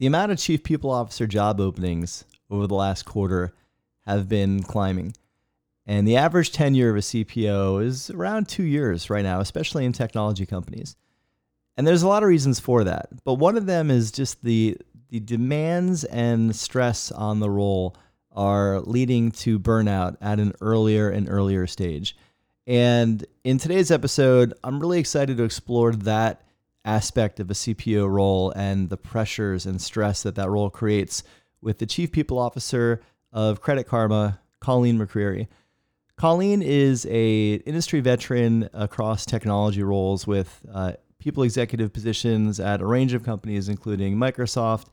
[0.00, 3.52] the amount of chief people officer job openings over the last quarter
[4.06, 5.14] have been climbing.
[5.86, 9.92] And the average tenure of a CPO is around two years right now, especially in
[9.92, 10.96] technology companies.
[11.76, 13.10] And there's a lot of reasons for that.
[13.24, 14.78] But one of them is just the,
[15.10, 17.94] the demands and stress on the role
[18.32, 22.16] are leading to burnout at an earlier and earlier stage.
[22.66, 26.42] And in today's episode, I'm really excited to explore that
[26.84, 31.22] aspect of a CPO role and the pressures and stress that that role creates
[31.60, 33.00] with the chief people officer
[33.32, 35.48] of Credit Karma, Colleen McCreary.
[36.16, 42.86] Colleen is a industry veteran across technology roles with uh, people executive positions at a
[42.86, 44.86] range of companies, including Microsoft,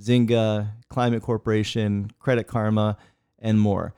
[0.00, 2.96] Zynga, Climate Corporation, Credit Karma,
[3.38, 3.94] and more.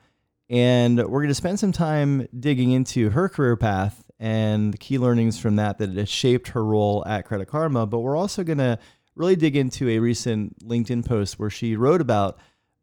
[0.49, 5.39] And we're going to spend some time digging into her career path and key learnings
[5.39, 7.85] from that that has shaped her role at Credit Karma.
[7.85, 8.79] But we're also going to
[9.15, 12.37] really dig into a recent LinkedIn post where she wrote about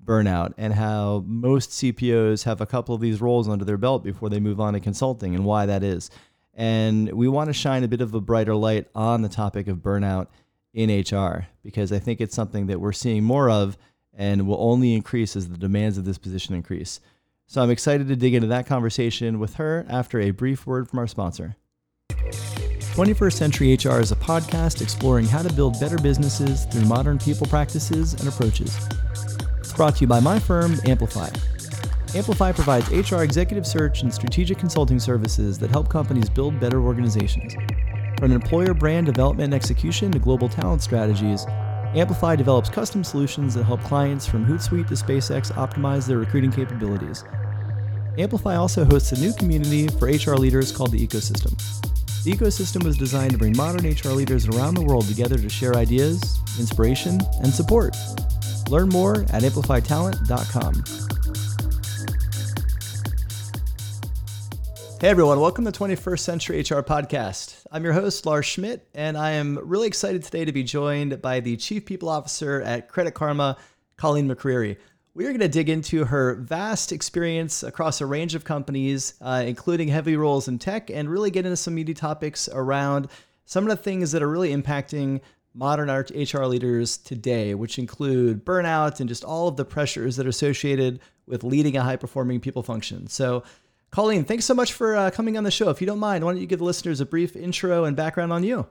[0.04, 4.28] burnout and how most CPOs have a couple of these roles under their belt before
[4.28, 6.10] they move on to consulting and why that is.
[6.54, 9.78] And we want to shine a bit of a brighter light on the topic of
[9.78, 10.26] burnout
[10.74, 13.78] in HR because I think it's something that we're seeing more of
[14.14, 17.00] and will only increase as the demands of this position increase.
[17.46, 20.98] So I'm excited to dig into that conversation with her after a brief word from
[20.98, 21.56] our sponsor.
[22.12, 27.46] 21st Century HR is a podcast exploring how to build better businesses through modern people
[27.46, 28.78] practices and approaches.
[29.58, 31.30] It's brought to you by my firm, Amplify.
[32.14, 37.54] Amplify provides HR executive search and strategic consulting services that help companies build better organizations.
[38.18, 41.46] From employer brand development and execution to global talent strategies,
[41.94, 47.22] Amplify develops custom solutions that help clients from Hootsuite to SpaceX optimize their recruiting capabilities.
[48.16, 51.52] Amplify also hosts a new community for HR leaders called the Ecosystem.
[52.24, 55.74] The ecosystem was designed to bring modern HR leaders around the world together to share
[55.74, 56.22] ideas,
[56.58, 57.94] inspiration, and support.
[58.70, 60.84] Learn more at amplifytalent.com.
[64.98, 67.61] Hey everyone, welcome to 21st Century HR Podcast.
[67.74, 71.40] I'm your host, Lars Schmidt, and I am really excited today to be joined by
[71.40, 73.56] the Chief People Officer at Credit Karma,
[73.96, 74.76] Colleen McCreary.
[75.14, 79.44] We are going to dig into her vast experience across a range of companies, uh,
[79.46, 83.08] including heavy roles in tech, and really get into some meaty topics around
[83.46, 85.22] some of the things that are really impacting
[85.54, 90.28] modern HR leaders today, which include burnout and just all of the pressures that are
[90.28, 93.06] associated with leading a high performing people function.
[93.06, 93.44] So,
[93.92, 95.68] Colleen, thanks so much for uh, coming on the show.
[95.68, 98.32] If you don't mind, why don't you give the listeners a brief intro and background
[98.32, 98.66] on you?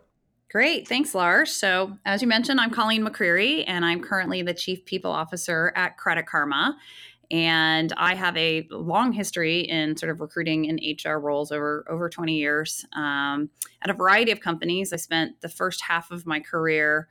[0.50, 0.88] Great.
[0.88, 1.52] Thanks, Lars.
[1.52, 5.96] So, as you mentioned, I'm Colleen McCreary, and I'm currently the Chief People Officer at
[5.98, 6.76] Credit Karma.
[7.30, 12.10] And I have a long history in sort of recruiting in HR roles over over
[12.10, 13.52] 20 years um,
[13.84, 14.92] at a variety of companies.
[14.92, 17.08] I spent the first half of my career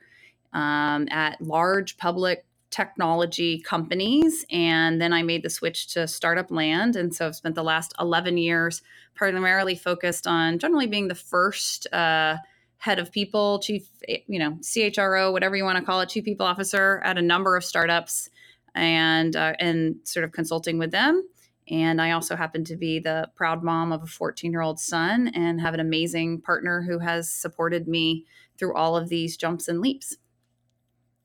[0.53, 6.95] um, at large public technology companies, and then I made the switch to startup land.
[6.95, 8.81] And so I've spent the last 11 years
[9.13, 11.91] primarily focused on generally being the first.
[11.93, 12.37] Uh,
[12.77, 13.87] head of people, chief,
[14.25, 17.55] you know, CHRO, whatever you want to call it, chief people officer at a number
[17.55, 18.27] of startups
[18.73, 21.23] and uh, and sort of consulting with them.
[21.69, 25.29] And I also happen to be the proud mom of a 14 year old son
[25.29, 28.25] and have an amazing partner who has supported me
[28.57, 30.17] through all of these jumps and leaps.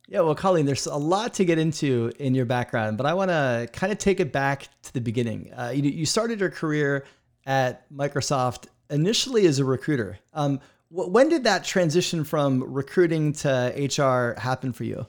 [0.09, 3.31] Yeah, well, Colleen, there's a lot to get into in your background, but I want
[3.31, 5.53] to kind of take it back to the beginning.
[5.53, 7.05] Uh, you, you started your career
[7.45, 10.19] at Microsoft initially as a recruiter.
[10.33, 15.07] Um, when did that transition from recruiting to HR happen for you?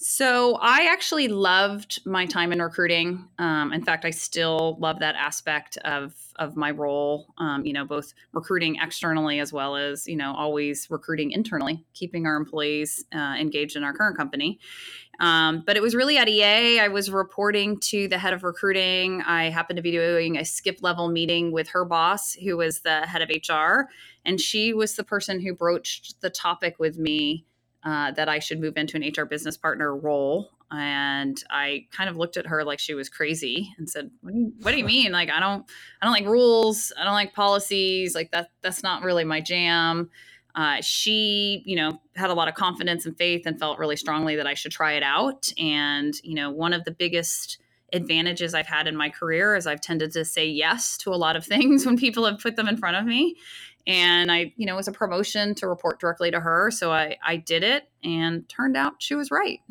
[0.00, 3.26] So I actually loved my time in recruiting.
[3.40, 7.34] Um, in fact, I still love that aspect of of my role.
[7.38, 12.26] Um, you know, both recruiting externally as well as you know always recruiting internally, keeping
[12.26, 14.60] our employees uh, engaged in our current company.
[15.18, 16.78] Um, but it was really at EA.
[16.78, 19.22] I was reporting to the head of recruiting.
[19.22, 23.00] I happened to be doing a skip level meeting with her boss, who was the
[23.00, 23.88] head of HR,
[24.24, 27.46] and she was the person who broached the topic with me
[27.84, 30.50] uh, that I should move into an HR business partner role.
[30.70, 34.38] And I kind of looked at her like she was crazy and said, what do,
[34.38, 35.12] you, what do you mean?
[35.12, 35.64] Like, I don't,
[36.02, 36.92] I don't like rules.
[36.98, 38.14] I don't like policies.
[38.14, 40.10] Like that, that's not really my jam.
[40.54, 44.36] Uh, she, you know, had a lot of confidence and faith and felt really strongly
[44.36, 45.50] that I should try it out.
[45.56, 47.58] And, you know, one of the biggest
[47.92, 51.36] advantages I've had in my career is I've tended to say yes to a lot
[51.36, 53.36] of things when people have put them in front of me
[53.88, 56.70] and I, you know, it was a promotion to report directly to her.
[56.70, 59.60] So I, I did it and turned out she was right.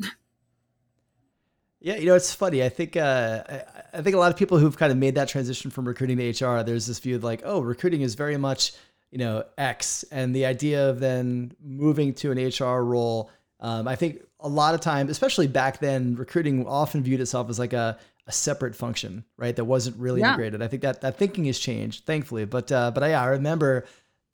[1.80, 2.64] Yeah, you know, it's funny.
[2.64, 3.44] I think uh,
[3.92, 6.44] I, think a lot of people who've kind of made that transition from recruiting to
[6.44, 8.72] HR, there's this view of like, oh, recruiting is very much,
[9.12, 13.30] you know, X, and the idea of then moving to an HR role
[13.60, 17.60] Um, I think a lot of times, especially back then, recruiting often viewed itself as
[17.60, 19.54] like a, a separate function, right?
[19.54, 20.30] That wasn't really yeah.
[20.30, 20.62] integrated.
[20.62, 22.44] I think that that thinking has changed, thankfully.
[22.44, 23.86] But uh, but yeah, I remember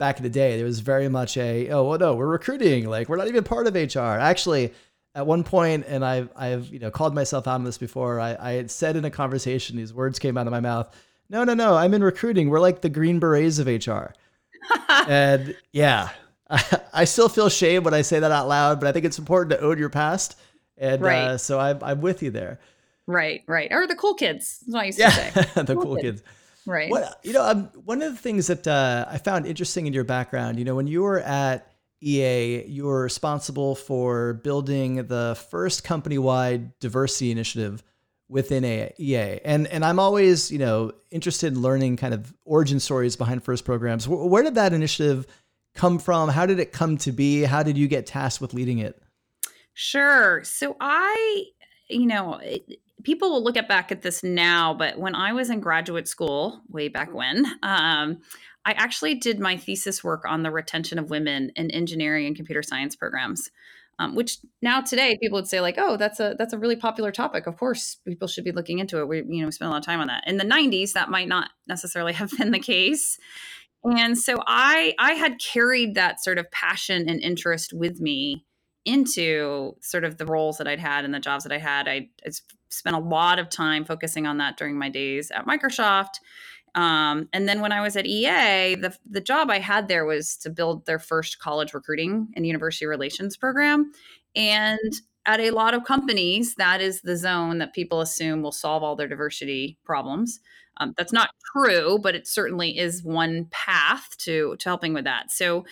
[0.04, 3.08] back in the day, there was very much a oh well, no, we're recruiting, like
[3.08, 4.18] we're not even part of HR.
[4.20, 4.74] Actually,
[5.14, 8.20] at one point, and I've I've you know called myself out on this before.
[8.20, 10.94] I, I had said in a conversation, these words came out of my mouth.
[11.30, 12.50] No, no, no, I'm in recruiting.
[12.50, 14.12] We're like the Green Berets of HR.
[15.08, 16.10] and yeah,
[16.92, 19.58] I, still feel shame when I say that out loud, but I think it's important
[19.58, 20.38] to own your past.
[20.76, 21.22] And uh, right.
[21.22, 22.60] uh, so I'm, I'm with you there.
[23.06, 23.72] Right, right.
[23.72, 24.60] Or the cool kids.
[24.60, 25.62] That's what I used yeah, to say.
[25.62, 26.20] the cool, cool kids.
[26.20, 26.30] kids.
[26.66, 26.90] Right.
[26.90, 30.04] What, you know, um, one of the things that uh, I found interesting in your
[30.04, 31.70] background, you know, when you were at
[32.02, 37.82] EA, you were responsible for building the first company-wide diversity initiative
[38.28, 39.40] within EA.
[39.44, 43.64] And and I'm always, you know, interested in learning kind of origin stories behind first
[43.64, 44.08] programs.
[44.08, 45.26] Where did that initiative
[45.74, 46.28] come from?
[46.28, 47.42] How did it come to be?
[47.42, 49.00] How did you get tasked with leading it?
[49.74, 50.42] Sure.
[50.44, 51.44] So I,
[51.88, 55.50] you know, it, people will look at back at this now, but when I was
[55.50, 58.18] in graduate school, way back when, um,
[58.66, 62.62] I actually did my thesis work on the retention of women in engineering and computer
[62.62, 63.50] science programs.
[64.00, 67.12] Um, which now today people would say like, oh, that's a that's a really popular
[67.12, 67.46] topic.
[67.46, 69.06] Of course, people should be looking into it.
[69.06, 70.24] We you know we spend a lot of time on that.
[70.26, 73.20] In the '90s, that might not necessarily have been the case,
[73.84, 78.44] and so I I had carried that sort of passion and interest with me
[78.84, 81.88] into sort of the roles that I'd had and the jobs that I had.
[81.88, 82.30] I, I
[82.74, 86.20] spent a lot of time focusing on that during my days at Microsoft.
[86.74, 90.36] Um, and then when I was at EA, the the job I had there was
[90.38, 93.92] to build their first college recruiting and university relations program.
[94.34, 94.92] And
[95.26, 98.96] at a lot of companies, that is the zone that people assume will solve all
[98.96, 100.40] their diversity problems.
[100.78, 105.30] Um, that's not true, but it certainly is one path to to helping with that.
[105.30, 105.64] So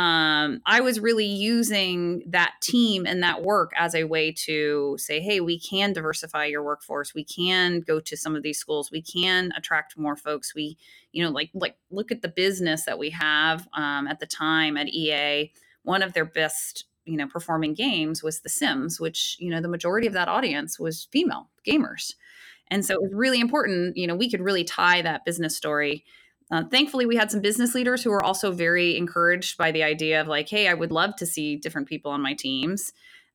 [0.00, 5.20] um, I was really using that team and that work as a way to say,
[5.20, 7.14] hey, we can diversify your workforce.
[7.14, 8.90] We can go to some of these schools.
[8.90, 10.54] We can attract more folks.
[10.54, 10.78] We,
[11.12, 14.76] you know, like like look at the business that we have um, at the time
[14.76, 15.52] at EA.
[15.82, 19.68] One of their best you know performing games was the sims which you know the
[19.68, 22.12] majority of that audience was female gamers
[22.70, 26.04] and so it was really important, you know, we could really tie that business story.
[26.50, 30.20] Uh, thankfully, we had some business leaders who were also very encouraged by the idea
[30.20, 32.92] of like, hey, I would love to see different people on my teams.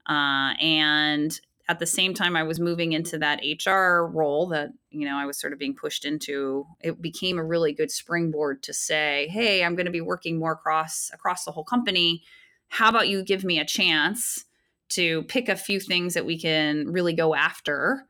[0.08, 5.08] Uh, and at the same time, I was moving into that HR role that, you
[5.08, 6.66] know, I was sort of being pushed into.
[6.82, 10.52] It became a really good springboard to say, hey, I'm going to be working more
[10.52, 12.24] across across the whole company.
[12.68, 14.46] How about you give me a chance
[14.90, 18.06] to pick a few things that we can really go after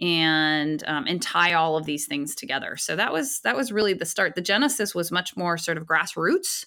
[0.00, 2.76] and um, and tie all of these things together.
[2.76, 4.34] So that was that was really the start.
[4.34, 6.66] The genesis was much more sort of grassroots,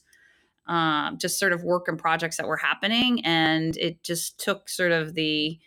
[0.68, 4.92] um, just sort of work and projects that were happening, and it just took sort
[4.92, 5.60] of the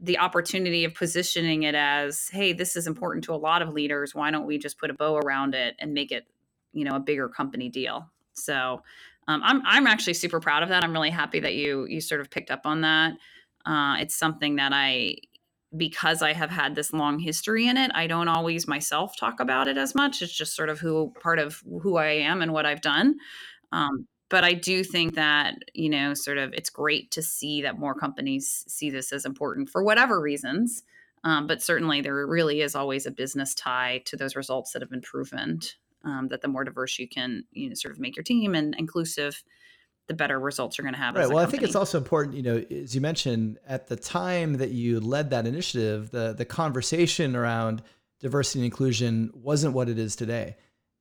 [0.00, 4.16] the opportunity of positioning it as, hey, this is important to a lot of leaders.
[4.16, 6.26] Why don't we just put a bow around it and make it,
[6.72, 8.10] you know, a bigger company deal?
[8.32, 8.82] So
[9.28, 10.82] um, I'm I'm actually super proud of that.
[10.82, 13.12] I'm really happy that you you sort of picked up on that.
[13.64, 15.16] Uh, it's something that I
[15.76, 19.68] because I have had this long history in it, I don't always myself talk about
[19.68, 20.22] it as much.
[20.22, 23.16] It's just sort of who part of who I am and what I've done.
[23.72, 27.78] Um, but I do think that, you know, sort of it's great to see that
[27.78, 30.82] more companies see this as important for whatever reasons.
[31.24, 34.90] Um, but certainly there really is always a business tie to those results that have
[34.90, 35.60] been proven
[36.04, 38.74] um, that the more diverse you can, you know, sort of make your team and
[38.76, 39.42] inclusive,
[40.08, 41.14] the better results you're going to have.
[41.14, 41.28] Right.
[41.28, 44.70] well, I think it's also important, you know, as you mentioned, at the time that
[44.70, 47.82] you led that initiative, the the conversation around
[48.20, 50.56] diversity and inclusion wasn't what it is today.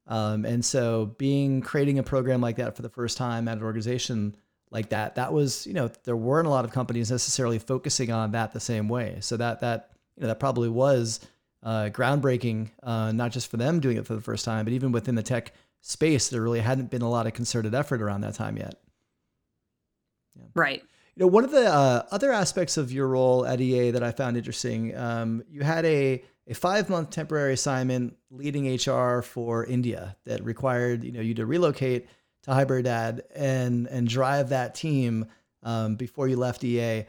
[0.07, 3.63] Um, and so, being creating a program like that for the first time at an
[3.63, 4.35] organization
[4.69, 8.31] like that, that was, you know, there weren't a lot of companies necessarily focusing on
[8.31, 9.17] that the same way.
[9.21, 11.19] So that that you know that probably was
[11.63, 14.91] uh, groundbreaking, uh, not just for them doing it for the first time, but even
[14.91, 18.33] within the tech space, there really hadn't been a lot of concerted effort around that
[18.33, 18.80] time yet.
[20.35, 20.43] Yeah.
[20.53, 20.81] Right.
[21.15, 24.11] You know, one of the uh, other aspects of your role at EA that I
[24.11, 30.15] found interesting, um, you had a a five month temporary assignment leading HR for India
[30.25, 32.07] that required you know you to relocate
[32.43, 35.27] to Hyderabad and and drive that team
[35.63, 37.05] um, before you left EA.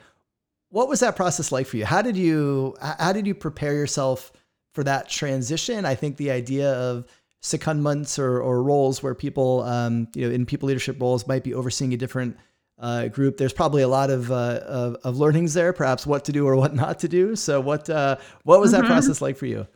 [0.69, 1.85] What was that process like for you?
[1.85, 4.33] How did you how did you prepare yourself
[4.73, 5.85] for that transition?
[5.85, 7.07] I think the idea of
[7.43, 11.55] secondments or, or roles where people um, you know in people leadership roles might be
[11.55, 12.37] overseeing a different
[12.79, 13.37] uh, group.
[13.37, 16.57] There's probably a lot of, uh, of, of learnings there, perhaps what to do or
[16.57, 17.37] what not to do.
[17.37, 18.83] So what uh, what was mm-hmm.
[18.83, 19.67] that process like for you?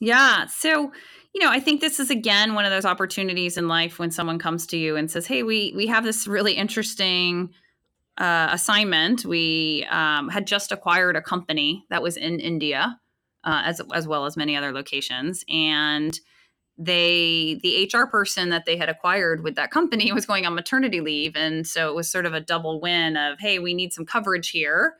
[0.00, 0.46] Yeah.
[0.46, 0.92] So
[1.34, 4.38] you know, I think this is again one of those opportunities in life when someone
[4.38, 7.50] comes to you and says, "Hey, we we have this really interesting."
[8.18, 12.98] uh, assignment, we um, had just acquired a company that was in India,
[13.44, 16.18] uh, as as well as many other locations, and
[16.78, 21.00] they the HR person that they had acquired with that company was going on maternity
[21.00, 24.06] leave, and so it was sort of a double win of hey, we need some
[24.06, 24.96] coverage here,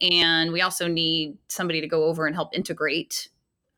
[0.00, 3.28] and we also need somebody to go over and help integrate,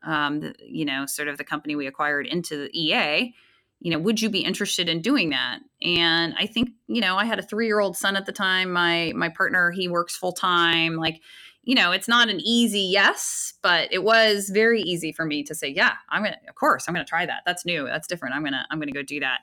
[0.03, 3.33] um, the, you know, sort of the company we acquired into the EA
[3.81, 5.59] you know, would you be interested in doing that?
[5.81, 8.71] And I think, you know, I had a three year old son at the time.
[8.71, 10.97] My my partner, he works full time.
[10.97, 11.21] Like,
[11.63, 15.53] you know, it's not an easy yes, but it was very easy for me to
[15.53, 17.43] say, yeah, I'm gonna, of course, I'm gonna try that.
[17.45, 17.85] That's new.
[17.85, 18.35] That's different.
[18.35, 19.41] I'm gonna, I'm gonna go do that.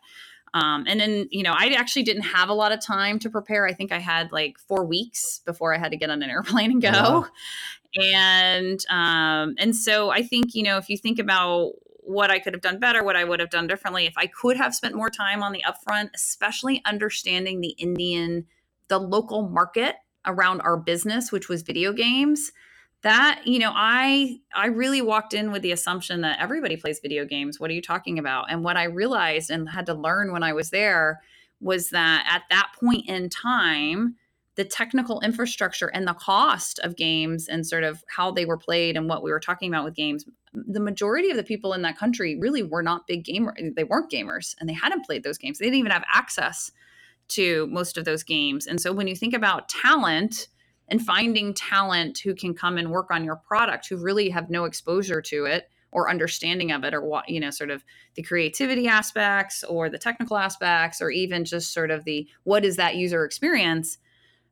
[0.54, 3.66] Um, and then, you know, I actually didn't have a lot of time to prepare.
[3.66, 6.72] I think I had like four weeks before I had to get on an airplane
[6.72, 6.90] and go.
[6.90, 7.26] Wow.
[8.02, 12.54] And um, and so I think, you know, if you think about what I could
[12.54, 14.06] have done better, what I would have done differently.
[14.06, 18.46] If I could have spent more time on the upfront, especially understanding the Indian,
[18.88, 19.96] the local market
[20.28, 22.52] around our business, which was video games,
[23.02, 27.25] that you know i i really walked in with the assumption that everybody plays video
[27.25, 27.61] games.
[27.61, 28.50] What are you talking about?
[28.50, 31.20] And what i realized and had to learn when i was there
[31.61, 34.16] was that at that point in time
[34.56, 38.97] the technical infrastructure and the cost of games and sort of how they were played
[38.97, 41.99] and what we were talking about with games the majority of the people in that
[41.99, 45.58] country really were not big gamers they weren't gamers and they hadn't played those games.
[45.58, 46.73] They didn't even have access
[47.28, 50.49] to most of those games and so when you think about talent
[50.88, 54.64] and finding talent who can come and work on your product who really have no
[54.64, 58.88] exposure to it or understanding of it or what you know sort of the creativity
[58.88, 63.25] aspects or the technical aspects or even just sort of the what is that user
[63.25, 63.99] experience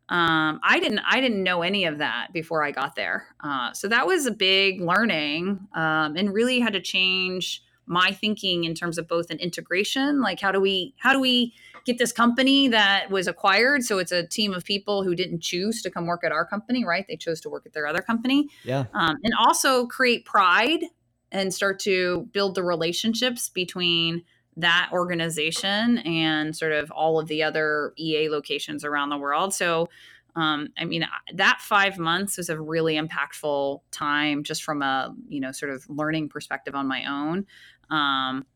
[0.09, 3.27] um, I didn't I didn't know any of that before I got there.
[3.43, 8.65] Uh, so that was a big learning um, and really had to change my thinking
[8.65, 12.13] in terms of both an integration, like how do we how do we get this
[12.13, 13.85] company that was acquired?
[13.85, 16.85] So it's a team of people who didn't choose to come work at our company,
[16.85, 17.07] right?
[17.09, 18.49] They chose to work at their other company.
[18.65, 18.87] Yeah.
[18.93, 20.85] Um, and also create pride
[21.31, 24.23] and start to build the relationships between
[24.57, 29.53] that organization and sort of all of the other EA locations around the world.
[29.53, 29.89] So,
[30.35, 35.41] um, I mean, that five months was a really impactful time just from a, you
[35.41, 37.47] know, sort of learning perspective on my own.
[37.91, 38.47] Um,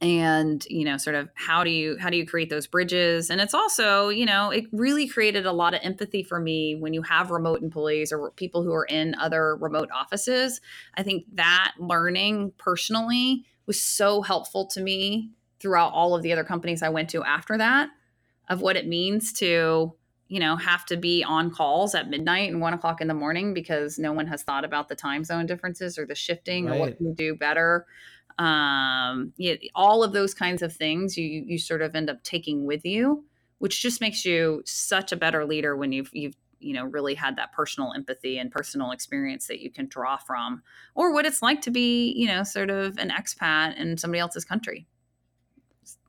[0.00, 3.40] and you know sort of how do you how do you create those bridges and
[3.40, 7.02] it's also you know it really created a lot of empathy for me when you
[7.02, 10.60] have remote employees or people who are in other remote offices
[10.96, 16.44] i think that learning personally was so helpful to me throughout all of the other
[16.44, 17.90] companies I went to after that
[18.48, 19.92] of what it means to,
[20.28, 23.54] you know, have to be on calls at midnight and one o'clock in the morning
[23.54, 26.76] because no one has thought about the time zone differences or the shifting right.
[26.76, 27.86] or what can you do better.
[28.38, 32.64] Um, yeah, all of those kinds of things you you sort of end up taking
[32.64, 33.24] with you,
[33.58, 37.36] which just makes you such a better leader when you've you've you know really had
[37.36, 40.62] that personal empathy and personal experience that you can draw from
[40.94, 44.44] or what it's like to be you know sort of an expat in somebody else's
[44.44, 44.86] country.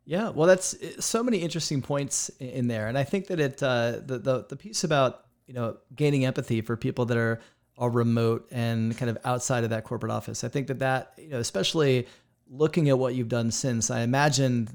[0.06, 2.88] Yeah well that's eh, so many interesting points in there.
[2.88, 6.62] And i think that it uh, the, the the piece about you know gaining empathy
[6.62, 7.40] for people that are
[7.80, 10.44] are remote and kind of outside of that corporate office.
[10.44, 12.08] I think that that you know especially
[12.50, 14.68] looking at what you've done since i imagine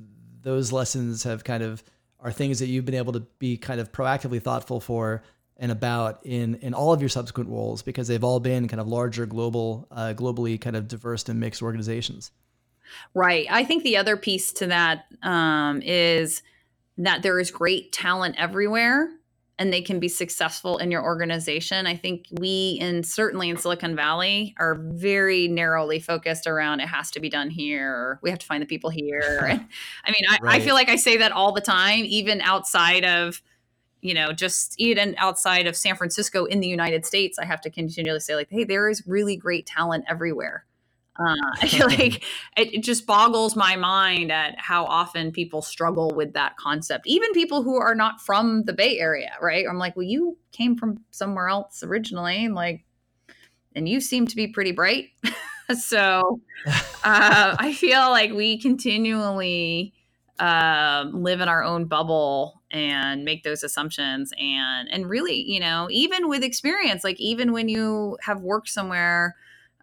[0.42, 1.82] those lessons have kind of
[2.20, 5.23] are things that you've been able to be kind of proactively thoughtful for
[5.56, 8.88] and about in in all of your subsequent roles because they've all been kind of
[8.88, 12.30] larger global uh, globally kind of diverse and mixed organizations.
[13.14, 13.46] Right.
[13.50, 16.42] I think the other piece to that um, is
[16.99, 19.08] that there is great talent everywhere
[19.58, 23.94] and they can be successful in your organization i think we in certainly in silicon
[23.94, 28.46] valley are very narrowly focused around it has to be done here we have to
[28.46, 29.40] find the people here
[30.04, 30.61] i mean I, right.
[30.61, 33.42] I feel like i say that all the time even outside of
[34.04, 37.70] you know, just even outside of San Francisco in the United States, I have to
[37.70, 40.66] continually say, like, hey, there is really great talent everywhere.
[41.18, 42.25] Uh, I feel like
[42.56, 47.06] it, it, just boggles my mind at how often people struggle with that concept.
[47.06, 49.64] Even people who are not from the Bay Area, right?
[49.68, 52.85] I'm like, well, you came from somewhere else originally, and like,
[53.76, 55.11] and you seem to be pretty bright.
[55.78, 59.94] so uh, I feel like we continually
[60.38, 65.87] uh, live in our own bubble and make those assumptions and and really you know
[65.92, 69.37] even with experience like even when you have worked somewhere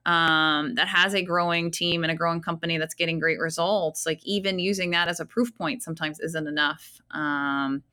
[0.06, 4.20] um, that has a growing team and a growing company that's getting great results like
[4.24, 7.84] even using that as a proof point sometimes isn't enough um,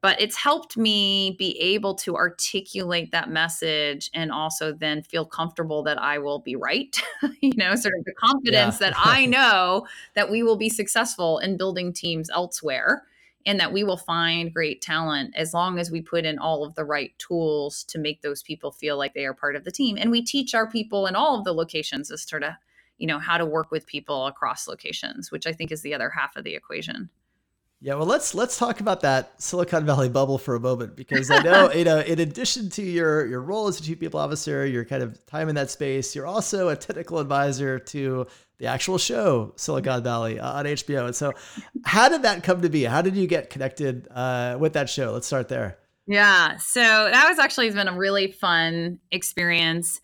[0.00, 5.82] but it's helped me be able to articulate that message and also then feel comfortable
[5.82, 6.96] that I will be right.
[7.40, 8.90] you know, sort of the confidence yeah.
[8.90, 13.02] that I know that we will be successful in building teams elsewhere
[13.48, 16.74] and that we will find great talent as long as we put in all of
[16.74, 19.96] the right tools to make those people feel like they are part of the team.
[19.98, 22.52] And we teach our people in all of the locations as sort of,
[22.98, 26.10] you know, how to work with people across locations, which I think is the other
[26.10, 27.08] half of the equation.
[27.80, 31.40] Yeah, well, let's let's talk about that Silicon Valley bubble for a moment because I
[31.40, 34.66] know you know, uh, in addition to your your role as a chief people officer,
[34.66, 38.26] your kind of time in that space, you're also a technical advisor to
[38.58, 41.06] the actual show Silicon Valley uh, on HBO.
[41.06, 41.32] And so,
[41.84, 42.84] how did that come to be?
[42.84, 45.12] How did you get connected uh, with that show?
[45.12, 45.78] Let's start there.
[46.06, 50.00] Yeah, so that was actually has been a really fun experience.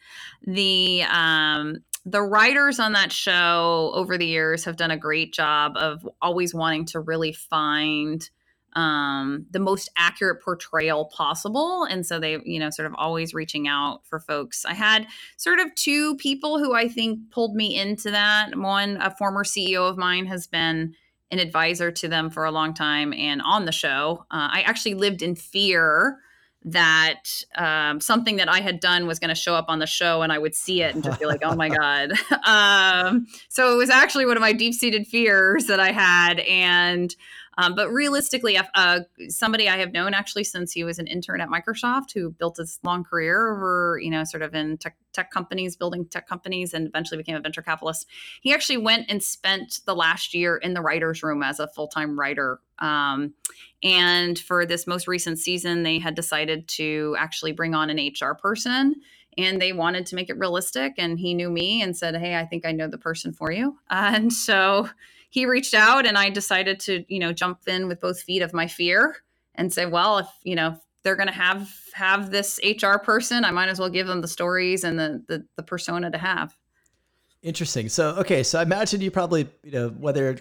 [0.46, 5.76] The um, the writers on that show over the years have done a great job
[5.76, 8.28] of always wanting to really find
[8.74, 11.84] um, the most accurate portrayal possible.
[11.84, 14.64] And so they, you know, sort of always reaching out for folks.
[14.64, 18.56] I had sort of two people who I think pulled me into that.
[18.56, 20.94] One, a former CEO of mine, has been
[21.30, 24.24] an advisor to them for a long time and on the show.
[24.30, 26.18] Uh, I actually lived in fear
[26.66, 27.24] that
[27.56, 30.32] um, something that I had done was going to show up on the show and
[30.32, 32.12] I would see it and just be like, oh my God.
[32.46, 36.40] um, so it was actually one of my deep seated fears that I had.
[36.40, 37.14] And
[37.58, 41.48] um, but realistically, uh, somebody I have known actually since he was an intern at
[41.48, 45.76] Microsoft, who built his long career over, you know, sort of in tech, tech companies,
[45.76, 48.06] building tech companies, and eventually became a venture capitalist.
[48.40, 51.88] He actually went and spent the last year in the writers' room as a full
[51.88, 52.60] time writer.
[52.78, 53.34] Um,
[53.82, 58.34] and for this most recent season, they had decided to actually bring on an HR
[58.34, 58.96] person
[59.36, 60.94] and they wanted to make it realistic.
[60.98, 63.78] And he knew me and said, Hey, I think I know the person for you.
[63.90, 64.88] And so
[65.34, 68.54] he reached out and I decided to, you know, jump in with both feet of
[68.54, 69.16] my fear
[69.56, 73.50] and say, well, if, you know, they're going to have have this HR person, I
[73.50, 76.54] might as well give them the stories and the, the the persona to have.
[77.42, 77.88] Interesting.
[77.88, 80.38] So, okay, so I imagine you probably, you know, whether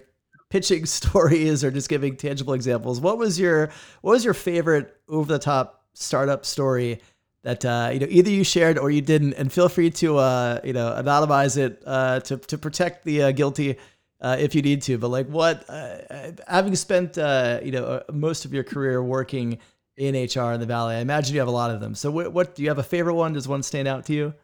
[0.48, 3.70] pitching stories or just giving tangible examples, what was your
[4.02, 7.00] what was your favorite over the top startup story
[7.42, 9.34] that uh, you know either you shared or you didn't?
[9.34, 13.32] And feel free to uh, you know anonymize it uh, to to protect the uh,
[13.32, 13.76] guilty
[14.24, 14.96] uh, if you need to.
[14.96, 19.58] But like, what uh, having spent uh, you know uh, most of your career working
[19.96, 21.94] in HR in the Valley, I imagine you have a lot of them.
[21.94, 23.34] So, what, what do you have a favorite one?
[23.34, 24.34] Does one stand out to you?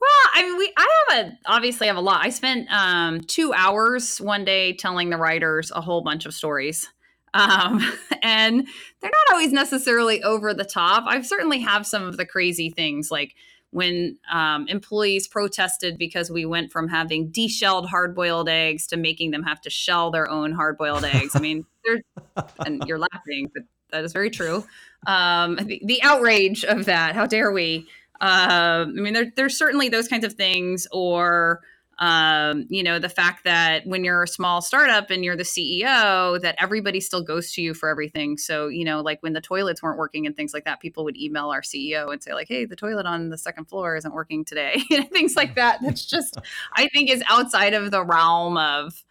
[0.00, 2.26] Well, I mean, we I have a obviously have a lot.
[2.26, 6.88] I spent um, two hours one day telling the writers a whole bunch of stories.
[7.36, 7.80] Um,
[8.22, 8.64] and
[9.00, 11.02] they're not always necessarily over the top.
[11.08, 13.34] I certainly have some of the crazy things like
[13.74, 19.42] when um, employees protested because we went from having deshelled hard-boiled eggs to making them
[19.42, 21.34] have to shell their own hard-boiled eggs.
[21.34, 21.66] I mean,
[22.64, 24.64] and you're laughing, but that is very true.
[25.08, 27.88] Um, the, the, outrage of that, how dare we?
[28.20, 31.60] Uh, I mean, there, there's certainly those kinds of things, or
[31.98, 36.40] um, you know, the fact that when you're a small startup and you're the CEO,
[36.40, 38.36] that everybody still goes to you for everything.
[38.36, 41.16] So, you know, like when the toilets weren't working and things like that, people would
[41.16, 44.44] email our CEO and say, like, hey, the toilet on the second floor isn't working
[44.44, 44.82] today.
[45.12, 45.78] things like that.
[45.82, 46.38] That's just,
[46.74, 49.04] I think, is outside of the realm of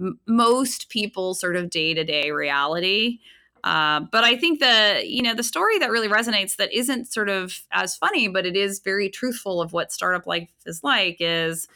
[0.00, 3.18] m- most people's sort of day to day reality.
[3.62, 7.28] Uh, but I think the you know the story that really resonates that isn't sort
[7.28, 11.68] of as funny, but it is very truthful of what startup life is like is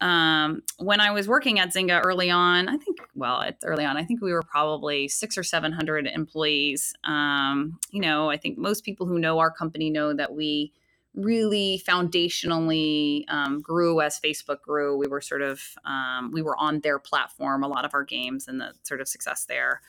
[0.00, 3.96] um, when I was working at Zynga early on, I think, well, it's early on,
[3.96, 6.94] I think we were probably six or 700 employees.
[7.04, 10.72] Um, you know, I think most people who know our company know that we
[11.14, 14.98] really foundationally um, grew as Facebook grew.
[14.98, 18.48] We were sort of, um, we were on their platform, a lot of our games
[18.48, 19.80] and the sort of success there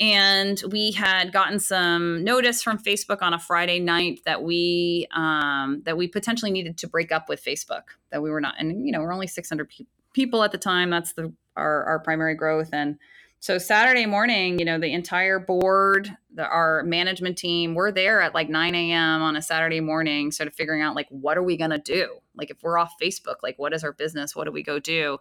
[0.00, 5.82] and we had gotten some notice from Facebook on a Friday night that we um,
[5.84, 7.82] that we potentially needed to break up with Facebook.
[8.10, 9.84] That we were not, and you know, we're only 600 pe-
[10.14, 10.88] people at the time.
[10.90, 12.96] That's the our, our primary growth, and
[13.42, 18.34] so Saturday morning, you know, the entire board, the, our management team, we're there at
[18.34, 19.22] like 9 a.m.
[19.22, 22.18] on a Saturday morning, sort of figuring out like what are we gonna do?
[22.34, 24.36] Like if we're off Facebook, like what is our business?
[24.36, 25.18] What do we go do?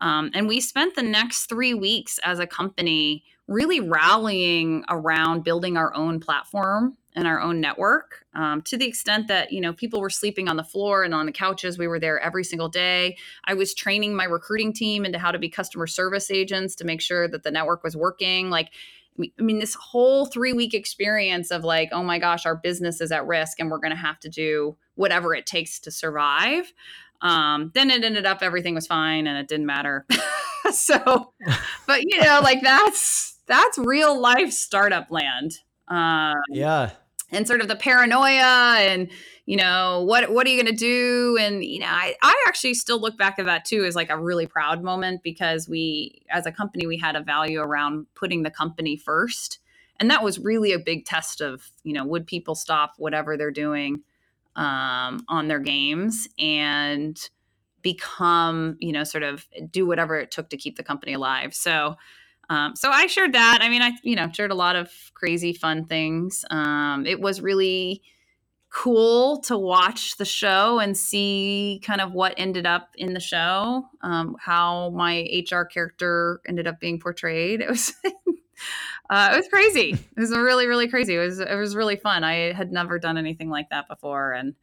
[0.00, 5.76] Um, and we spent the next three weeks as a company really rallying around building
[5.76, 10.00] our own platform and our own network um, to the extent that you know people
[10.00, 13.16] were sleeping on the floor and on the couches we were there every single day.
[13.44, 17.00] I was training my recruiting team into how to be customer service agents to make
[17.00, 18.48] sure that the network was working.
[18.48, 18.70] Like
[19.18, 23.12] i mean this whole three week experience of like oh my gosh our business is
[23.12, 26.72] at risk and we're going to have to do whatever it takes to survive
[27.20, 30.06] um, then it ended up everything was fine and it didn't matter
[30.78, 31.32] so
[31.86, 35.58] but you know like that's that's real life startup land.
[35.88, 36.90] Um, yeah.
[37.32, 39.10] and sort of the paranoia and
[39.44, 42.74] you know what what are you going to do and you know I, I actually
[42.74, 46.46] still look back at that too as like a really proud moment because we as
[46.46, 49.58] a company we had a value around putting the company first
[49.98, 53.50] and that was really a big test of you know would people stop whatever they're
[53.50, 54.02] doing
[54.54, 57.30] um, on their games and
[57.82, 61.96] become you know sort of do whatever it took to keep the company alive so
[62.50, 63.60] um, so I shared that.
[63.62, 66.44] I mean, I you know shared a lot of crazy fun things.
[66.50, 68.02] Um, it was really
[68.70, 73.84] cool to watch the show and see kind of what ended up in the show,
[74.02, 77.60] um, how my HR character ended up being portrayed.
[77.64, 77.94] It was.
[79.10, 79.90] uh, it was crazy.
[79.90, 81.16] It was really, really crazy.
[81.16, 82.22] It was, it was really fun.
[82.22, 84.54] I had never done anything like that before, and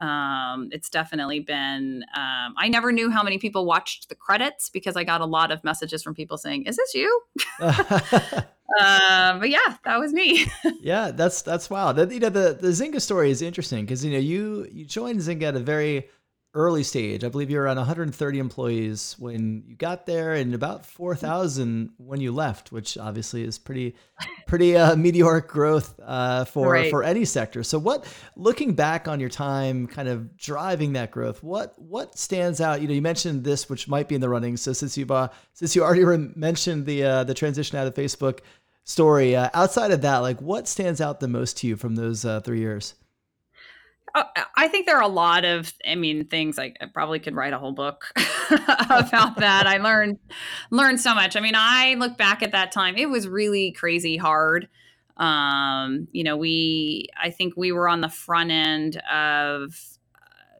[0.00, 2.04] um, it's definitely been.
[2.14, 5.50] Um, I never knew how many people watched the credits because I got a lot
[5.50, 7.22] of messages from people saying, "Is this you?"
[7.60, 10.46] um, but yeah, that was me.
[10.80, 11.98] yeah, that's that's wild.
[12.12, 15.44] you know, the the Zynga story is interesting because you know you you joined Zynga
[15.44, 16.08] at a very
[16.56, 17.22] early stage.
[17.22, 22.20] I believe you were around 130 employees when you got there, and about 4,000 when
[22.20, 23.94] you left, which obviously is pretty,
[24.46, 26.90] pretty uh, meteoric growth uh, for right.
[26.90, 27.62] for any sector.
[27.62, 32.60] So, what, looking back on your time, kind of driving that growth, what what stands
[32.60, 32.80] out?
[32.80, 34.56] You know, you mentioned this, which might be in the running.
[34.56, 37.94] So, since you uh, since you already re- mentioned the uh, the transition out of
[37.94, 38.40] Facebook
[38.84, 42.24] story, uh, outside of that, like what stands out the most to you from those
[42.24, 42.94] uh, three years?
[44.16, 44.24] Uh,
[44.56, 47.58] I think there are a lot of, I mean, things I probably could write a
[47.58, 49.66] whole book about that.
[49.66, 50.18] I learned
[50.70, 51.36] learned so much.
[51.36, 54.68] I mean, I look back at that time; it was really crazy hard.
[55.18, 59.78] Um, you know, we, I think we were on the front end of,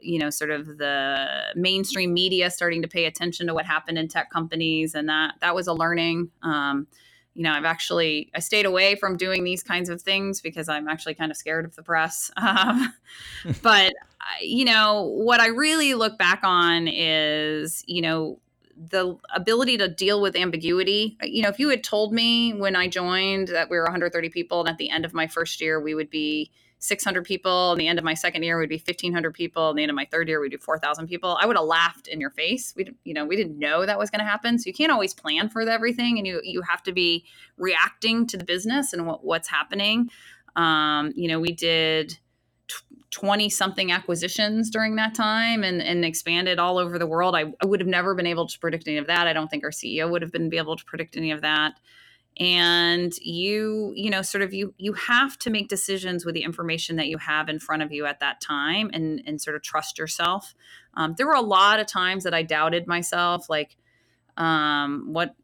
[0.00, 4.08] you know, sort of the mainstream media starting to pay attention to what happened in
[4.08, 6.30] tech companies, and that that was a learning.
[6.42, 6.88] Um,
[7.36, 10.88] you know, I've actually I stayed away from doing these kinds of things because I'm
[10.88, 12.30] actually kind of scared of the press.
[12.46, 12.94] Um,
[13.62, 13.92] but
[14.40, 18.38] you know, what I really look back on is, you know,
[18.76, 21.16] the ability to deal with ambiguity.
[21.22, 24.60] You know, if you had told me when I joined that we were 130 people
[24.60, 26.50] and at the end of my first year we would be
[26.86, 27.72] 600 people.
[27.72, 29.70] And the end of my second year would be 1,500 people.
[29.70, 31.38] And the end of my third year, we'd do 4,000 people.
[31.40, 32.72] I would have laughed in your face.
[32.76, 34.58] We, you know, we didn't know that was going to happen.
[34.58, 37.24] So you can't always plan for everything, and you you have to be
[37.56, 40.10] reacting to the business and what, what's happening.
[40.54, 42.18] Um, you know, we did
[43.10, 47.34] 20 something acquisitions during that time and, and expanded all over the world.
[47.34, 49.26] I, I would have never been able to predict any of that.
[49.26, 51.74] I don't think our CEO would have been able to predict any of that
[52.38, 56.96] and you you know sort of you you have to make decisions with the information
[56.96, 59.98] that you have in front of you at that time and and sort of trust
[59.98, 60.54] yourself.
[60.94, 63.76] Um, there were a lot of times that i doubted myself like
[64.36, 65.34] um, what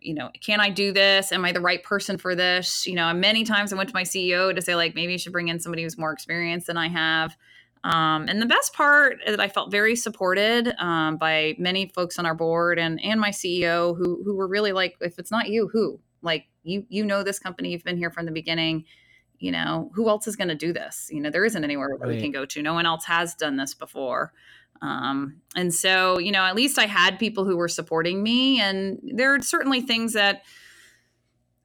[0.00, 1.30] you know can i do this?
[1.30, 2.86] Am i the right person for this?
[2.86, 5.32] You know many times i went to my ceo to say like maybe you should
[5.32, 7.36] bring in somebody who's more experienced than i have.
[7.82, 12.18] Um, and the best part is that I felt very supported um, by many folks
[12.18, 15.48] on our board and and my CEO who who were really like, if it's not
[15.48, 15.98] you, who?
[16.22, 18.84] Like you you know this company you've been here from the beginning
[19.40, 21.08] you know who else is going to do this?
[21.10, 22.08] You know there isn't anywhere right.
[22.08, 22.62] we can go to.
[22.62, 24.32] No one else has done this before.
[24.82, 28.98] Um, and so you know at least i had people who were supporting me and
[29.02, 30.42] there are certainly things that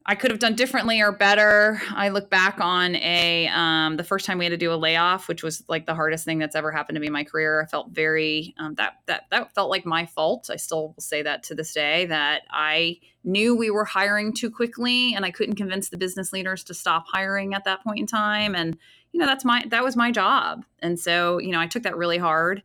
[0.07, 1.81] I could have done differently or better.
[1.89, 5.27] I look back on a um, the first time we had to do a layoff,
[5.27, 7.63] which was like the hardest thing that's ever happened to me in my career.
[7.63, 10.51] I felt very um, that that that felt like my fault.
[10.51, 14.51] I still will say that to this day that I knew we were hiring too
[14.51, 18.05] quickly, and I couldn't convince the business leaders to stop hiring at that point in
[18.05, 18.53] time.
[18.53, 18.77] And
[19.11, 21.97] you know that's my that was my job, and so you know I took that
[21.97, 22.61] really hard.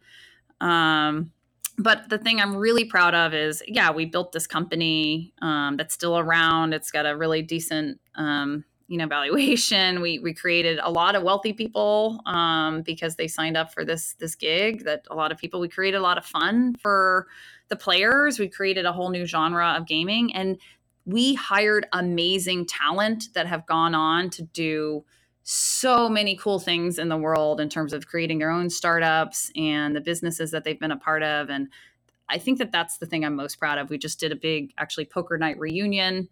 [0.60, 1.32] Um,
[1.82, 5.94] but the thing I'm really proud of is, yeah, we built this company um, that's
[5.94, 6.74] still around.
[6.74, 10.00] It's got a really decent, um, you know, valuation.
[10.00, 14.14] We we created a lot of wealthy people um, because they signed up for this
[14.18, 14.84] this gig.
[14.84, 15.60] That a lot of people.
[15.60, 17.26] We created a lot of fun for
[17.68, 18.38] the players.
[18.38, 20.58] We created a whole new genre of gaming, and
[21.06, 25.04] we hired amazing talent that have gone on to do
[25.42, 29.96] so many cool things in the world in terms of creating their own startups and
[29.96, 31.68] the businesses that they've been a part of and
[32.28, 33.90] i think that that's the thing i'm most proud of.
[33.90, 36.28] We just did a big actually poker night reunion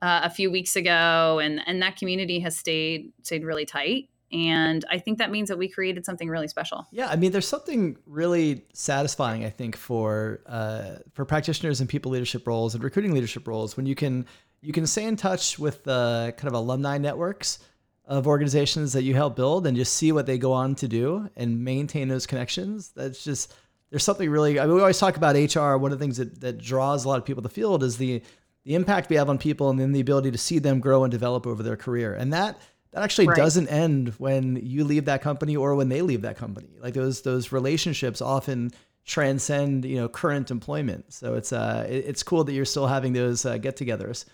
[0.00, 4.84] uh, a few weeks ago and and that community has stayed stayed really tight and
[4.90, 6.86] i think that means that we created something really special.
[6.92, 12.12] Yeah i mean there's something really satisfying i think for uh, for practitioners and people
[12.12, 14.24] leadership roles and recruiting leadership roles when you can
[14.60, 17.58] you can stay in touch with uh, kind of alumni networks
[18.04, 21.30] of organizations that you help build and just see what they go on to do
[21.36, 22.90] and maintain those connections.
[22.96, 23.54] That's just
[23.90, 24.58] there's something really.
[24.58, 25.76] I mean, we always talk about HR.
[25.76, 27.96] One of the things that, that draws a lot of people to the field is
[27.98, 28.22] the
[28.64, 31.10] the impact we have on people and then the ability to see them grow and
[31.10, 32.14] develop over their career.
[32.14, 32.58] And that
[32.92, 33.36] that actually Right.
[33.36, 36.68] doesn't end when you leave that company or when they leave that company.
[36.80, 38.70] Like those those relationships often
[39.04, 41.12] transcend you know current employment.
[41.12, 44.24] So it's uh it- it's cool that you're still having those uh, get-togethers.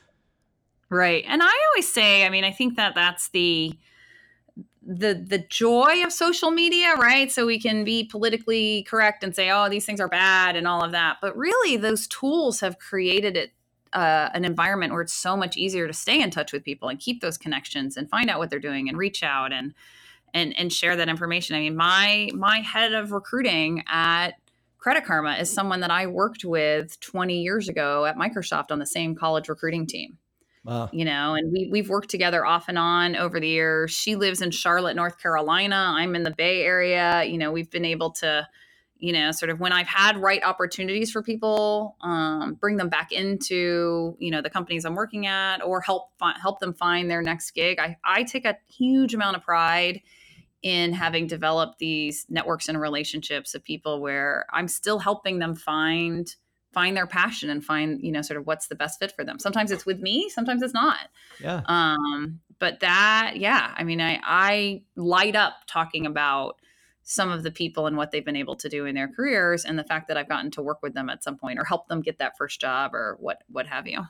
[0.91, 1.25] Right.
[1.27, 3.79] And I always say, I mean, I think that that's the
[4.89, 7.31] the the joy of social media, right?
[7.31, 10.83] So we can be politically correct and say, "Oh, these things are bad" and all
[10.83, 11.19] of that.
[11.21, 13.53] But really those tools have created it
[13.93, 16.99] uh, an environment where it's so much easier to stay in touch with people and
[16.99, 19.75] keep those connections and find out what they're doing and reach out and
[20.33, 21.55] and and share that information.
[21.55, 24.33] I mean, my my head of recruiting at
[24.79, 28.87] Credit Karma is someone that I worked with 20 years ago at Microsoft on the
[28.87, 30.17] same college recruiting team
[30.65, 30.91] Wow.
[30.93, 33.91] you know and we, we've worked together off and on over the years.
[33.91, 35.95] She lives in charlotte north carolina.
[35.97, 37.25] I'm in the bay area.
[37.25, 38.47] You know we've been able to
[38.99, 43.13] you know sort of when i've had right opportunities for people um, bring them back
[43.13, 47.23] into you know the companies i'm working at or help fi- help them find their
[47.23, 47.79] next gig.
[47.79, 50.03] I, I take a huge amount of pride
[50.63, 56.35] in having developed these networks and relationships of people where i'm still helping them find
[56.79, 59.41] find their passion and find you know sort of what's the best fit for them.
[59.41, 61.09] Sometimes it's with me sometimes it's not.
[61.43, 61.63] Yeah.
[61.67, 66.57] um but that yeah i mean i i light up talking about
[67.03, 69.79] some of the people and what they've been able to do in their careers and
[69.79, 72.03] the fact that i've gotten to work with them at some point or help them
[72.03, 74.01] get that first job or what what have you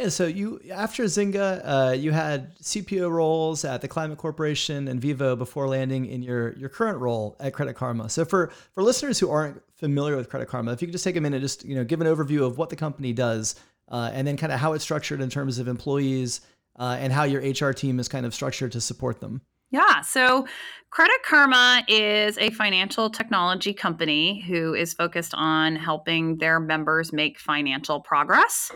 [0.00, 4.98] Yeah, so you after Zynga, uh, you had CPO roles at the Climate Corporation and
[4.98, 8.08] Vevo before landing in your your current role at Credit Karma.
[8.08, 11.16] So for for listeners who aren't familiar with Credit Karma, if you could just take
[11.16, 13.56] a minute, just you know, give an overview of what the company does,
[13.90, 16.40] uh, and then kind of how it's structured in terms of employees
[16.78, 19.42] uh, and how your HR team is kind of structured to support them.
[19.70, 20.00] Yeah.
[20.00, 20.46] So
[20.88, 27.38] Credit Karma is a financial technology company who is focused on helping their members make
[27.38, 28.72] financial progress.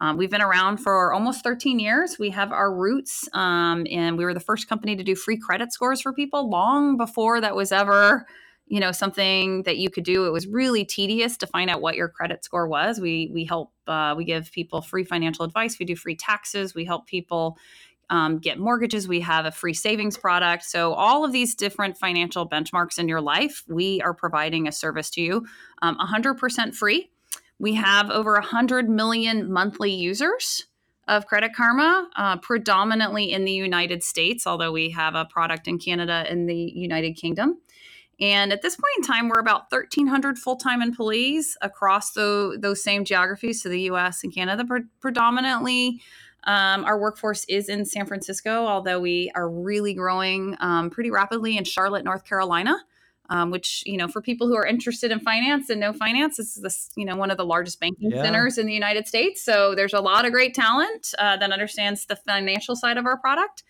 [0.00, 2.18] Um, we've been around for almost 13 years.
[2.18, 5.72] We have our roots, um, and we were the first company to do free credit
[5.72, 8.26] scores for people long before that was ever,
[8.66, 10.26] you know, something that you could do.
[10.26, 13.00] It was really tedious to find out what your credit score was.
[13.00, 15.78] We we help uh, we give people free financial advice.
[15.78, 16.74] We do free taxes.
[16.74, 17.58] We help people
[18.10, 19.06] um, get mortgages.
[19.06, 20.64] We have a free savings product.
[20.64, 25.10] So, all of these different financial benchmarks in your life, we are providing a service
[25.10, 25.46] to you
[25.82, 27.10] um, 100% free.
[27.58, 30.66] We have over 100 million monthly users
[31.08, 35.78] of Credit Karma, uh, predominantly in the United States, although we have a product in
[35.78, 37.58] Canada and the United Kingdom.
[38.20, 42.82] And at this point in time, we're about 1,300 full time employees across the, those
[42.82, 46.00] same geographies, so the US and Canada, pre- predominantly
[46.44, 51.56] um, our workforce is in San Francisco, although we are really growing um, pretty rapidly
[51.56, 52.76] in Charlotte, North Carolina.
[53.30, 56.56] Um, which you know, for people who are interested in finance and know finance, this
[56.56, 58.22] is this you know one of the largest banking Yeah.
[58.22, 59.44] centers in the United States.
[59.44, 63.18] So there's a lot of great talent uh, that understands the financial side of our
[63.18, 63.64] product.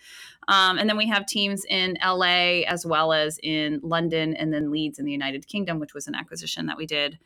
[0.46, 4.70] Um, and then we have teams in LA as well as in London and then
[4.70, 7.18] Leeds in the United Kingdom, which was an acquisition that we did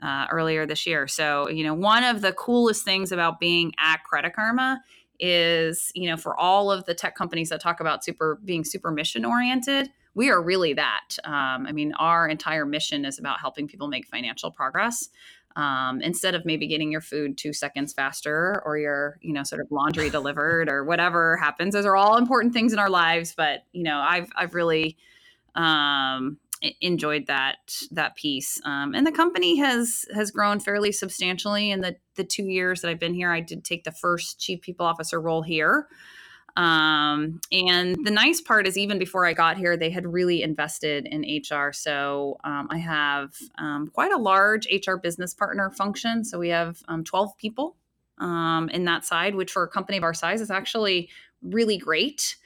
[0.00, 1.06] uh, earlier this year.
[1.06, 4.80] So, you know, one of the coolest things about being at Credit Karma
[5.18, 8.90] is, you know, for all of the tech companies that talk about super being super
[8.90, 11.16] mission oriented, we are really that.
[11.24, 15.08] Um, I mean, our entire mission is about helping people make financial progress.
[15.56, 19.60] Um, instead of maybe getting your food two seconds faster or your, you know, sort
[19.60, 23.34] of laundry delivered or whatever happens, those are all important things in our lives.
[23.36, 24.96] But you know, I've I've really
[25.54, 26.38] um,
[26.80, 27.56] enjoyed that
[27.90, 28.60] that piece.
[28.64, 32.90] Um, and the company has has grown fairly substantially in the the two years that
[32.90, 33.32] I've been here.
[33.32, 35.88] I did take the first chief people officer role here.
[36.56, 41.06] Um, and the nice part is, even before I got here, they had really invested
[41.06, 41.72] in HR.
[41.72, 46.24] So um, I have um, quite a large HR business partner function.
[46.24, 47.76] So we have um, 12 people
[48.18, 51.08] um, in that side, which for a company of our size is actually
[51.42, 52.36] really great.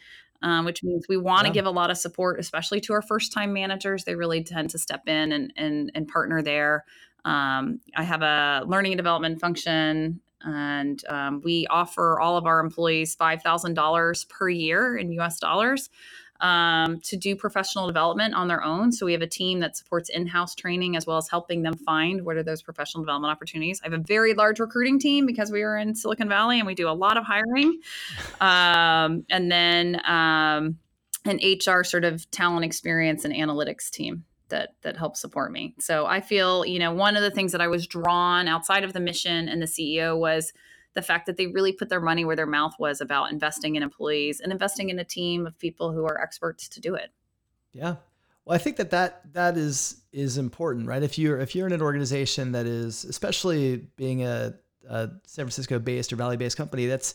[0.43, 1.55] Um, which means we want to Yeah.
[1.55, 4.05] give a lot of support, especially to our first time managers.
[4.05, 6.85] They really tend to step in and and, and partner there.
[7.25, 12.61] Um, I have a learning and development function, and um, we offer all of our
[12.61, 15.39] employees five thousand dollars per year in U.S.
[15.39, 15.91] dollars
[16.41, 18.93] um, to do professional development on their own.
[18.93, 22.25] So we have a team that supports in-house training as well as helping them find
[22.25, 23.81] what are those professional development opportunities.
[23.83, 26.75] I have a very large recruiting team because we are in Silicon Valley and we
[26.75, 27.81] do a lot of hiring,
[28.41, 30.79] um, and then um,
[31.25, 35.75] an HR sort of talent experience and analytics team that that helps support me.
[35.79, 38.93] So I feel, you know, one of the things that I was drawn outside of
[38.93, 40.53] the mission and the CEO was
[40.95, 43.83] the fact that they really put their money where their mouth was about investing in
[43.83, 47.11] employees and investing in a team of people who are experts to do it.
[47.73, 47.97] Yeah.
[48.45, 51.03] Well, I think that that that is is important, right?
[51.03, 54.55] If you're if you're in an organization that is, especially being a,
[54.89, 57.15] a San Francisco based or Valley based company, that's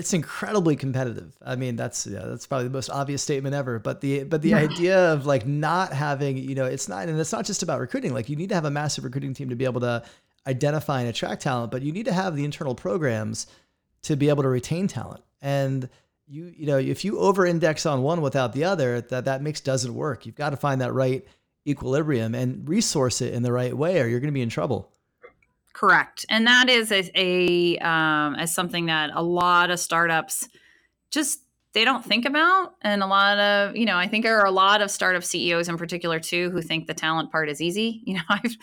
[0.00, 1.36] it's incredibly competitive.
[1.44, 3.78] I mean, that's yeah, that's probably the most obvious statement ever.
[3.78, 7.32] But the but the idea of like not having, you know, it's not and it's
[7.32, 8.14] not just about recruiting.
[8.14, 10.02] Like you need to have a massive recruiting team to be able to
[10.46, 13.46] identify and attract talent, but you need to have the internal programs
[14.02, 15.22] to be able to retain talent.
[15.42, 15.86] And
[16.26, 19.60] you you know, if you over index on one without the other, that that mix
[19.60, 20.24] doesn't work.
[20.24, 21.26] You've got to find that right
[21.66, 24.89] equilibrium and resource it in the right way or you're going to be in trouble.
[25.72, 30.48] Correct, and that is a, a um, as something that a lot of startups
[31.10, 31.40] just
[31.72, 34.50] they don't think about, and a lot of you know I think there are a
[34.50, 38.02] lot of startup CEOs in particular too who think the talent part is easy.
[38.04, 38.56] You know, I've,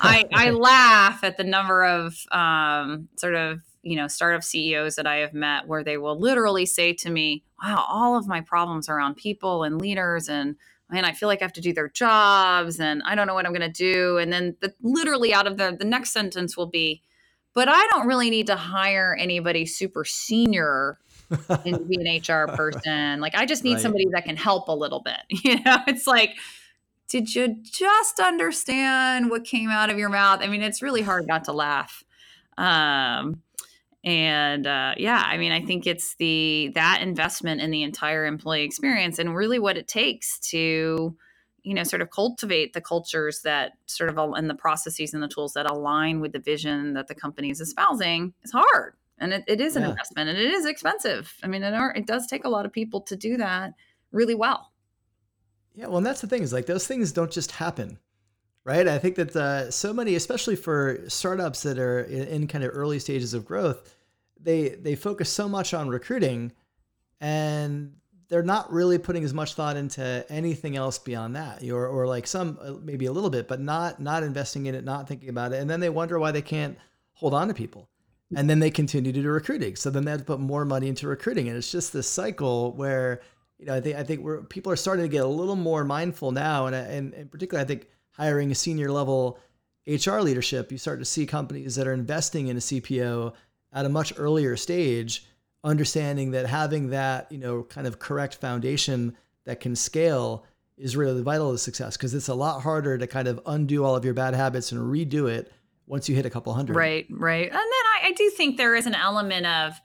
[0.00, 5.06] I I laugh at the number of um, sort of you know startup CEOs that
[5.06, 8.88] I have met where they will literally say to me, "Wow, all of my problems
[8.88, 10.56] are on people and leaders and."
[10.90, 13.46] Man, I feel like I have to do their jobs and I don't know what
[13.46, 14.18] I'm going to do.
[14.18, 17.02] And then the, literally out of the, the next sentence will be,
[17.54, 20.98] but I don't really need to hire anybody super senior
[21.64, 23.20] and be an HR person.
[23.20, 23.82] Like I just need right.
[23.82, 25.20] somebody that can help a little bit.
[25.44, 26.36] You know, it's like,
[27.08, 30.40] did you just understand what came out of your mouth?
[30.42, 32.04] I mean, it's really hard not to laugh.
[32.58, 33.42] Um,
[34.04, 38.62] and uh, yeah i mean i think it's the that investment in the entire employee
[38.62, 41.16] experience and really what it takes to
[41.68, 45.28] you know sort of cultivate the cultures that sort of and the processes and the
[45.28, 48.94] tools that align with the vision that the company is espousing is hard.
[49.20, 49.90] And it, it is an yeah.
[49.90, 51.34] investment and it is expensive.
[51.42, 53.74] I mean it, are, it does take a lot of people to do that
[54.12, 54.72] really well.
[55.74, 57.98] Yeah well and that's the thing is like those things don't just happen
[58.64, 58.86] right?
[58.86, 62.70] I think that uh, so many, especially for startups that are in, in, kind of
[62.74, 63.96] early stages of growth,
[64.40, 66.52] they they focus so much on recruiting,
[67.20, 67.94] and
[68.28, 72.26] they're not really putting as much thought into anything else beyond that, or or like
[72.26, 75.52] some uh, maybe a little bit, but not not investing in it, not thinking about
[75.52, 76.78] it, and then they wonder why they can't
[77.12, 77.88] hold on to people.
[78.36, 79.74] And then they continue to do recruiting.
[79.74, 81.48] So then they have to put more money into recruiting.
[81.48, 83.22] And it's just this cycle where,
[83.58, 85.82] you know, I think I think we're people are starting to get a little more
[85.82, 86.66] mindful now.
[86.66, 87.88] And and, and particularly I think
[88.18, 89.38] hiring a senior level
[89.86, 93.32] HR leadership, you start to see companies that are investing in a CPO
[93.72, 95.26] at a much earlier stage,
[95.64, 100.44] understanding that having that, you know, kind of correct foundation that can scale
[100.76, 103.96] is really vital to success because it's a lot harder to kind of undo all
[103.96, 105.50] of your bad habits and redo it
[105.86, 106.76] once you hit a couple hundred.
[106.76, 107.46] Right, right.
[107.46, 109.80] And then I, I do think there is an element of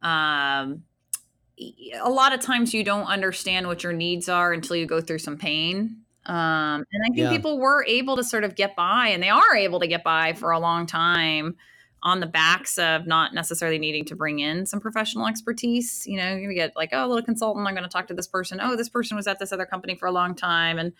[0.00, 0.84] um,
[1.58, 5.18] a lot of times you don't understand what your needs are until you go through
[5.18, 7.30] some pain um, and I think yeah.
[7.30, 10.32] people were able to sort of get by, and they are able to get by
[10.32, 11.56] for a long time
[12.02, 16.06] on the backs of not necessarily needing to bring in some professional expertise.
[16.06, 17.66] You know, you're gonna get like, oh, a little consultant.
[17.66, 18.58] I'm going to talk to this person.
[18.62, 20.92] Oh, this person was at this other company for a long time, and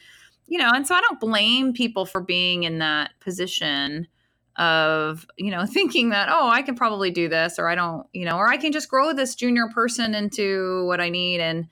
[0.46, 4.08] you know, and so I don't blame people for being in that position
[4.56, 8.24] of you know thinking that oh i can probably do this or i don't you
[8.24, 11.66] know or i can just grow this junior person into what i need and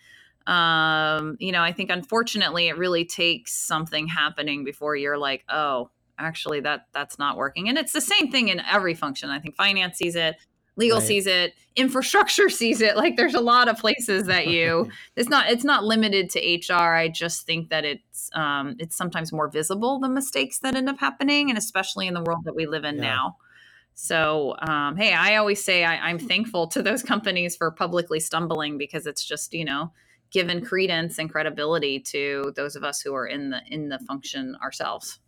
[0.46, 5.90] um you know i think unfortunately it really takes something happening before you're like oh
[6.22, 7.68] actually that that's not working.
[7.68, 9.30] And it's the same thing in every function.
[9.30, 10.36] I think finance sees it
[10.76, 11.06] legal right.
[11.06, 12.96] sees it infrastructure sees it.
[12.96, 16.94] Like there's a lot of places that you it's not it's not limited to hr
[16.94, 20.98] i just think that it's um it's sometimes more visible the mistakes that end up
[20.98, 23.02] happening and especially in the world that we live in yeah.
[23.02, 23.36] now.
[23.94, 28.78] So um hey i always say I, i'm thankful to those companies for publicly stumbling
[28.78, 29.92] because it's just you know
[30.32, 34.56] given credence and credibility to those of us who are in the in the function
[34.62, 35.18] ourselves.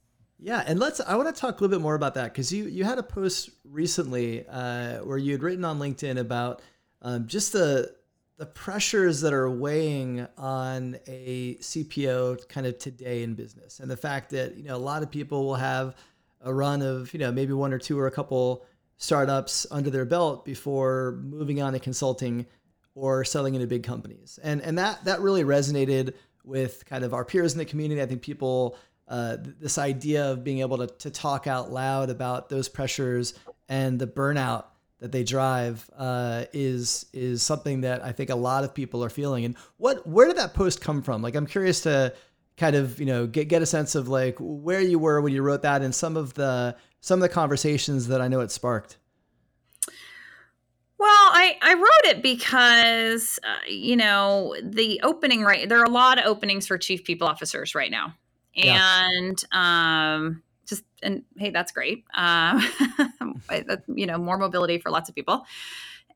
[0.40, 1.00] Yeah, and let's.
[1.00, 3.02] I want to talk a little bit more about that because you you had a
[3.02, 6.62] post recently uh, where you had written on LinkedIn about
[7.02, 7.94] um, just the
[8.36, 13.96] the pressures that are weighing on a CPO kind of today in business, and the
[13.96, 15.94] fact that you know a lot of people will have
[16.40, 18.64] a run of you know maybe one or two or a couple
[18.96, 22.46] startups under their belt before moving on to consulting
[22.94, 24.38] or selling into big companies.
[24.42, 28.02] And and that that really resonated with kind of our peers in the community.
[28.02, 28.76] I think people
[29.08, 33.34] uh, this idea of being able to, to talk out loud about those pressures
[33.68, 34.64] and the burnout
[35.00, 39.10] that they drive uh, is is something that I think a lot of people are
[39.10, 39.44] feeling.
[39.44, 41.20] And what where did that post come from?
[41.20, 42.14] Like I'm curious to
[42.56, 45.42] kind of you know get get a sense of like where you were when you
[45.42, 48.96] wrote that and some of the some of the conversations that I know it sparked.
[51.04, 55.90] Well, I, I wrote it because, uh, you know, the opening right there are a
[55.90, 58.14] lot of openings for chief people officers right now.
[58.56, 59.44] And yes.
[59.52, 62.04] um, just, and hey, that's great.
[62.16, 65.44] Uh, you know, more mobility for lots of people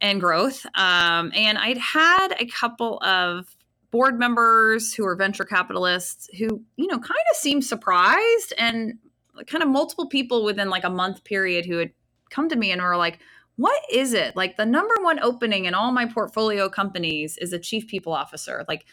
[0.00, 0.64] and growth.
[0.74, 3.54] Um, and I'd had a couple of
[3.90, 8.94] board members who are venture capitalists who, you know, kind of seemed surprised and
[9.46, 11.90] kind of multiple people within like a month period who had
[12.30, 13.18] come to me and were like,
[13.58, 14.36] what is it?
[14.36, 18.64] Like the number one opening in all my portfolio companies is a chief people officer.
[18.68, 18.86] Like,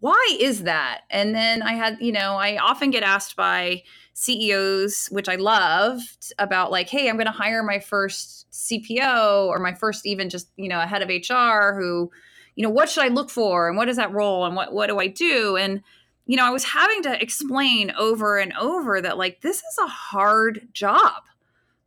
[0.00, 1.02] why is that?
[1.10, 3.82] And then I had, you know, I often get asked by
[4.14, 9.58] CEOs, which I loved, about like, hey, I'm going to hire my first CPO or
[9.58, 12.10] my first even just, you know, a head of HR who,
[12.54, 14.86] you know, what should I look for and what is that role and what what
[14.86, 15.58] do I do?
[15.58, 15.82] And
[16.24, 19.86] you know, I was having to explain over and over that like this is a
[19.86, 21.22] hard job.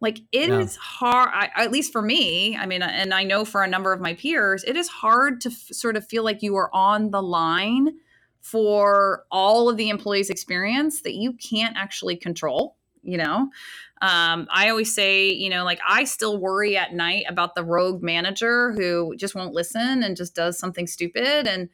[0.02, 0.60] Like it yeah.
[0.60, 2.56] is hard, I, at least for me.
[2.56, 5.50] I mean, and I know for a number of my peers, it is hard to
[5.50, 7.98] f- sort of feel like you are on the line
[8.42, 12.78] for all of the employees' experience that you can't actually control.
[13.02, 13.50] You know,
[14.02, 18.04] um, I always say, you know, like I still worry at night about the rogue
[18.04, 21.70] manager who just won't listen and just does something stupid and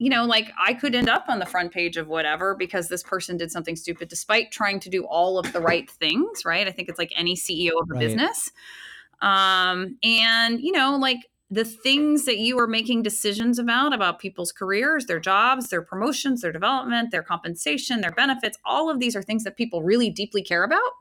[0.00, 3.02] you know, like I could end up on the front page of whatever because this
[3.02, 6.66] person did something stupid despite trying to do all of the right things, right?
[6.66, 8.00] I think it's like any CEO of a right.
[8.00, 8.50] business.
[9.20, 11.18] Um, and, you know, like
[11.50, 16.40] the things that you are making decisions about, about people's careers, their jobs, their promotions,
[16.40, 20.42] their development, their compensation, their benefits, all of these are things that people really deeply
[20.42, 20.92] care about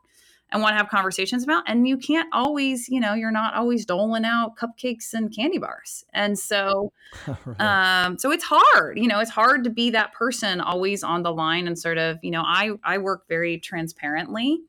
[0.52, 1.64] and want to have conversations about.
[1.68, 6.06] And you can't always, you know, you're not always doling out cupcakes and candy bars.
[6.14, 6.91] And so,
[7.45, 8.06] right.
[8.06, 11.32] um, so it's hard, you know, it's hard to be that person always on the
[11.32, 14.60] line and sort of, you know, I, I work very transparently.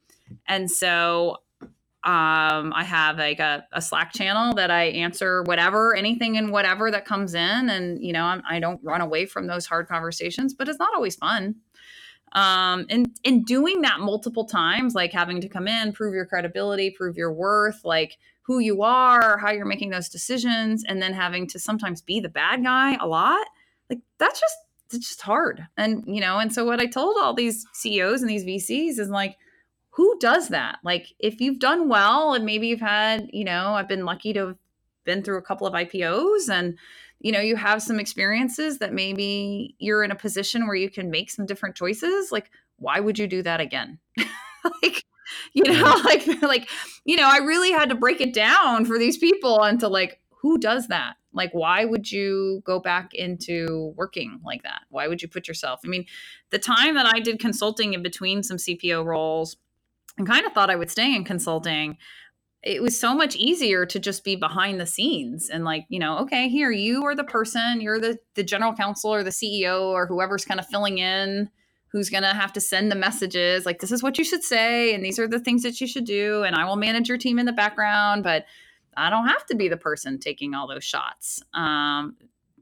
[0.46, 1.38] And so,
[2.02, 6.90] um, I have like a, a Slack channel that I answer whatever, anything and whatever
[6.90, 7.68] that comes in.
[7.68, 10.78] And, you know, I'm, I do not run away from those hard conversations, but it's
[10.78, 11.56] not always fun
[12.32, 16.90] um and in doing that multiple times like having to come in prove your credibility
[16.90, 21.46] prove your worth like who you are how you're making those decisions and then having
[21.46, 23.46] to sometimes be the bad guy a lot
[23.88, 24.56] like that's just
[24.92, 25.66] it's just hard.
[25.76, 29.08] And you know and so what i told all these ceos and these vcs is
[29.08, 29.36] like
[29.94, 30.78] who does that?
[30.84, 34.48] Like if you've done well and maybe you've had you know i've been lucky to
[34.48, 34.56] have
[35.04, 36.78] been through a couple of ipos and
[37.20, 41.10] you know you have some experiences that maybe you're in a position where you can
[41.10, 42.50] make some different choices like
[42.80, 43.98] why would you do that again?
[44.82, 45.04] Like
[45.54, 46.68] you know like like
[47.06, 50.20] you know i really had to break it down for these people and to like
[50.42, 51.14] who does that?
[51.32, 54.82] Like why would you go back into working like that?
[54.90, 56.04] Why would you put yourself i mean
[56.50, 59.56] the time that i did consulting in between some cpo roles
[60.18, 61.96] and kind of thought i would stay in consulting
[62.62, 66.18] it was so much easier to just be behind the scenes and like you know
[66.18, 70.06] okay here you are the person you're the the general counsel or the ceo or
[70.06, 71.48] whoever's kind of filling in
[71.88, 74.94] who's going to have to send the messages like this is what you should say
[74.94, 77.38] and these are the things that you should do and i will manage your team
[77.38, 78.44] in the background but
[78.96, 81.42] i don't have to be the person taking all those shots.
[81.54, 82.16] Um,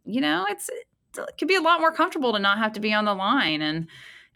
[0.05, 0.71] you know it's
[1.17, 3.63] it could be a lot more comfortable to not have to be on the line
[3.63, 3.89] and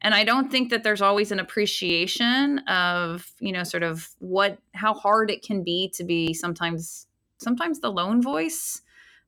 [0.02, 4.58] and i don't think that there's always an appreciation of you know sort of what
[4.74, 7.06] how hard it can be to be sometimes
[7.38, 8.82] sometimes the lone voice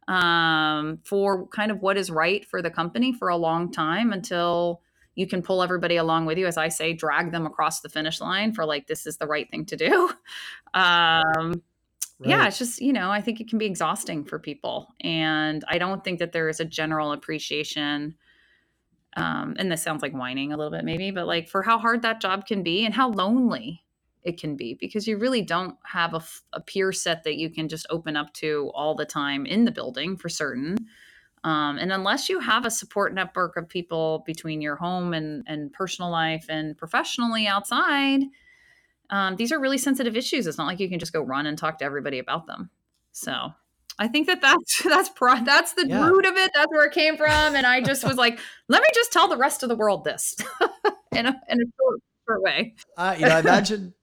[0.07, 4.83] um, for kind of what is right for the company for a long time until
[5.15, 8.21] you can pull everybody along with you as i say drag them across the finish
[8.21, 10.11] line for like this is the right thing to do
[10.75, 11.63] um,
[12.21, 12.31] Right.
[12.31, 15.79] yeah it's just you know i think it can be exhausting for people and i
[15.79, 18.15] don't think that there is a general appreciation
[19.17, 22.03] um, and this sounds like whining a little bit maybe but like for how hard
[22.03, 23.83] that job can be and how lonely
[24.23, 27.69] it can be because you really don't have a, a peer set that you can
[27.69, 30.79] just open up to all the time in the building for certain.
[31.45, 35.71] Um, and unless you have a support network of people between your home and, and
[35.75, 38.23] personal life and professionally outside
[39.11, 40.47] um, these are really sensitive issues.
[40.47, 42.71] It's not like you can just go run and talk to everybody about them.
[43.13, 43.53] So
[43.99, 46.07] I think that that's that's pro- that's the yeah.
[46.07, 46.51] root of it.
[46.55, 48.39] That's where it came from, and I just was like,
[48.69, 50.37] let me just tell the rest of the world this
[51.13, 52.75] in a in a short, short way.
[52.97, 53.95] Uh, you know, I imagine.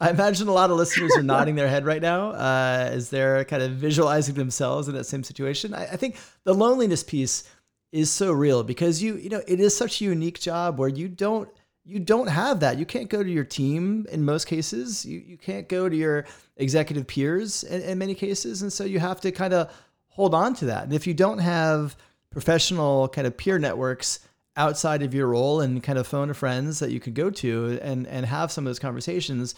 [0.00, 3.44] I imagine a lot of listeners are nodding their head right now uh, as they're
[3.44, 5.74] kind of visualizing themselves in that same situation.
[5.74, 7.42] I, I think the loneliness piece
[7.90, 11.08] is so real because you you know it is such a unique job where you
[11.08, 11.48] don't
[11.88, 12.78] you don't have that.
[12.78, 15.06] You can't go to your team in most cases.
[15.06, 16.26] You, you can't go to your
[16.58, 18.60] executive peers in, in many cases.
[18.60, 19.72] And so you have to kind of
[20.08, 20.84] hold on to that.
[20.84, 21.96] And if you don't have
[22.30, 24.20] professional kind of peer networks
[24.54, 27.78] outside of your role and kind of phone of friends that you could go to
[27.80, 29.54] and, and have some of those conversations,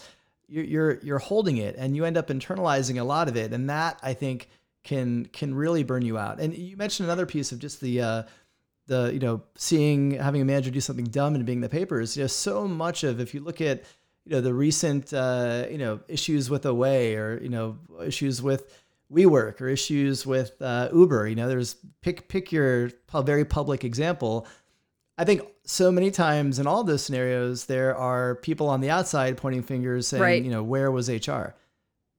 [0.47, 3.51] you're, you're, you're holding it and you end up internalizing a lot of it.
[3.51, 4.47] And that I think
[4.85, 6.39] can, can really burn you out.
[6.39, 8.23] And you mentioned another piece of just the, uh,
[8.87, 12.17] the you know seeing having a manager do something dumb and being in the papers
[12.17, 13.83] you know so much of if you look at
[14.25, 18.81] you know the recent uh, you know issues with Away or you know issues with
[19.11, 24.47] WeWork or issues with uh, Uber you know there's pick pick your very public example
[25.17, 29.37] I think so many times in all those scenarios there are people on the outside
[29.37, 30.43] pointing fingers saying right.
[30.43, 31.55] you know where was HR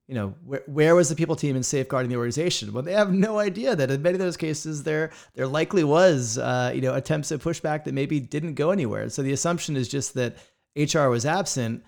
[0.08, 2.72] you know, where, where was the people team in safeguarding the organization?
[2.72, 6.38] Well, they have no idea that in many of those cases, there there likely was,
[6.38, 9.08] uh, you know, attempts at pushback that maybe didn't go anywhere.
[9.08, 10.36] So the assumption is just that
[10.76, 11.84] HR was absent,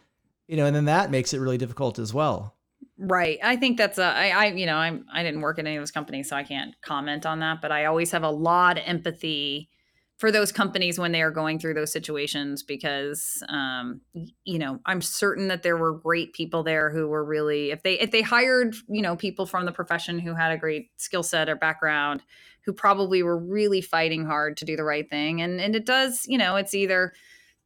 [0.47, 2.55] you know, and then that makes it really difficult as well.
[2.99, 3.39] Right.
[3.43, 5.81] I think that's a I, I you know, I'm I didn't work in any of
[5.81, 7.61] those companies, so I can't comment on that.
[7.61, 9.69] But I always have a lot of empathy
[10.25, 14.01] for those companies when they are going through those situations because um,
[14.47, 18.01] you know i'm certain that there were great people there who were really if they
[18.01, 21.51] if they hired you know people from the profession who had a great skill set
[21.51, 22.22] or background
[22.64, 26.25] who probably were really fighting hard to do the right thing and and it does
[26.27, 27.12] you know it's either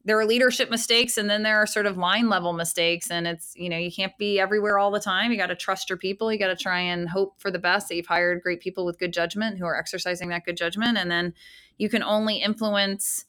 [0.05, 3.53] there are leadership mistakes and then there are sort of line level mistakes and it's
[3.55, 5.31] you know you can't be everywhere all the time.
[5.31, 6.31] You got to trust your people.
[6.31, 8.97] You got to try and hope for the best that you've hired great people with
[8.97, 11.33] good judgment who are exercising that good judgment and then
[11.79, 13.25] you can only influence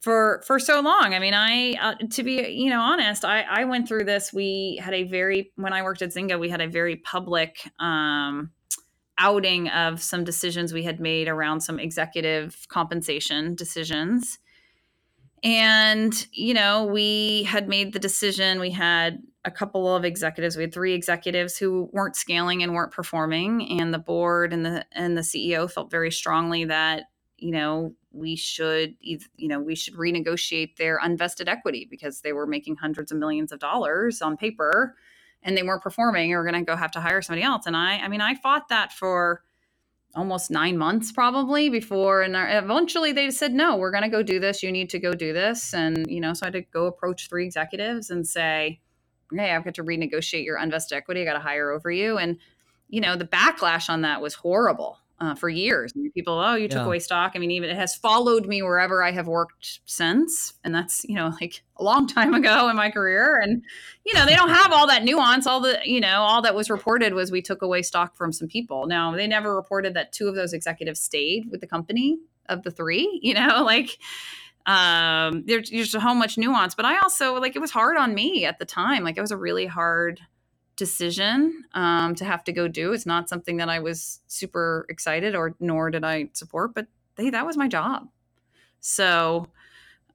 [0.00, 1.14] for for so long.
[1.14, 4.32] I mean i uh, to be you know honest i i went through this.
[4.32, 8.50] We had a very when i worked at zynga we had a very public um
[9.18, 14.38] outing of some decisions we had made around some executive compensation decisions.
[15.44, 18.60] And you know we had made the decision.
[18.60, 20.56] We had a couple of executives.
[20.56, 23.80] We had three executives who weren't scaling and weren't performing.
[23.80, 27.04] And the board and the and the ceo felt very strongly that
[27.42, 29.18] you know, we should, you
[29.48, 33.58] know, we should renegotiate their unvested equity because they were making hundreds of millions of
[33.58, 34.94] dollars on paper
[35.42, 37.66] and they weren't performing or going to go have to hire somebody else.
[37.66, 39.42] And I, I mean, I fought that for
[40.14, 42.22] almost nine months probably before.
[42.22, 44.62] And eventually they said, no, we're going to go do this.
[44.62, 45.74] You need to go do this.
[45.74, 48.80] And, you know, so I had to go approach three executives and say,
[49.34, 51.22] Hey, I've got to renegotiate your unvested equity.
[51.22, 52.18] I got to hire over you.
[52.18, 52.36] And,
[52.88, 55.92] you know, the backlash on that was horrible uh, for years.
[56.14, 56.84] people, oh, you took yeah.
[56.84, 57.32] away stock.
[57.34, 61.14] I mean, even it has followed me wherever I have worked since, and that's you
[61.14, 63.38] know like a long time ago in my career.
[63.40, 63.62] And
[64.04, 65.46] you know, they don't have all that nuance.
[65.46, 68.48] All the you know, all that was reported was we took away stock from some
[68.48, 68.86] people.
[68.88, 72.18] Now they never reported that two of those executives stayed with the company
[72.48, 73.20] of the three.
[73.22, 73.98] You know, like
[74.66, 78.44] um there's, there's so much nuance but i also like it was hard on me
[78.44, 80.20] at the time like it was a really hard
[80.76, 82.92] decision um, to have to go do.
[82.92, 87.30] It's not something that I was super excited or nor did I support, but hey,
[87.30, 88.08] that was my job.
[88.80, 89.46] So,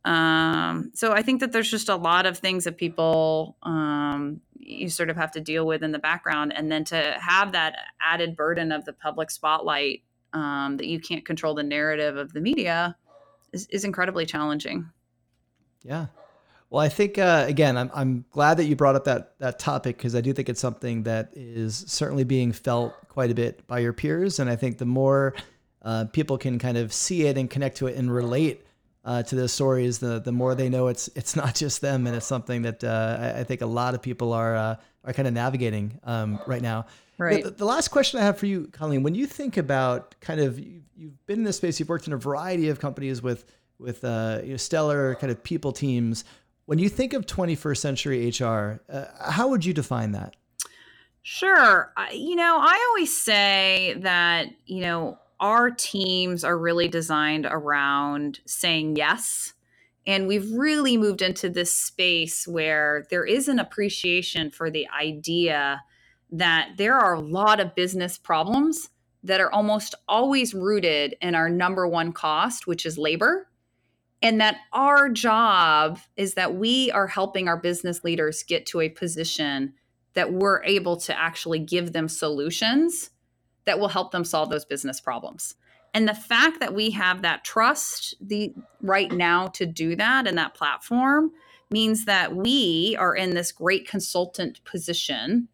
[0.04, 4.90] um, so I think that there's just a lot of things that people um, you
[4.90, 8.36] sort of have to deal with in the background, and then to have that added
[8.36, 10.04] burden of the public spotlight
[10.34, 12.96] um, that you can't control the narrative of the media
[13.54, 14.90] is, is incredibly challenging.
[15.84, 16.08] Yeah,
[16.70, 19.98] well, I think uh, again, I'm I'm glad that you brought up that that topic
[19.98, 23.80] because I do think it's something that is certainly being felt quite a bit by
[23.80, 25.34] your peers, and I think the more
[25.82, 28.66] uh, people can kind of see it and connect to it and relate
[29.06, 32.16] uh, to those stories, the the more they know it's it's not just them, and
[32.16, 35.28] it's something that uh, I, I, think a lot of people are uh, are kind
[35.28, 36.86] of navigating um, right now.
[37.18, 37.44] Right.
[37.44, 40.60] The, the, last question I have for you, Colleen, when you think about kind of
[40.60, 43.46] you've, you've been in this space, you've worked in a variety of companies with
[43.80, 46.26] with uh, you know, stellar kind of people teams.
[46.68, 50.36] When you think of 21st century HR, uh, how would you define that?
[51.24, 51.94] Sure.
[52.12, 58.98] you know, I always say that, you know, our teams are really designed around saying
[58.98, 59.54] yes.
[60.06, 65.82] And we've really moved into this space where there is an appreciation for the idea
[66.34, 68.90] that there are a lot of business problems
[69.24, 73.48] that are almost always rooted in our number one cost, which is labor
[74.22, 78.90] and that our job is that we are helping our business leaders get to a
[78.90, 79.74] position
[80.14, 83.12] that we're able to actually give them solutions
[83.66, 85.56] that will help them solve those business problems.
[85.94, 90.38] And the fact that we have that trust the right now to do that and
[90.38, 91.32] that platform
[91.70, 95.50] means that we are in this great consultant position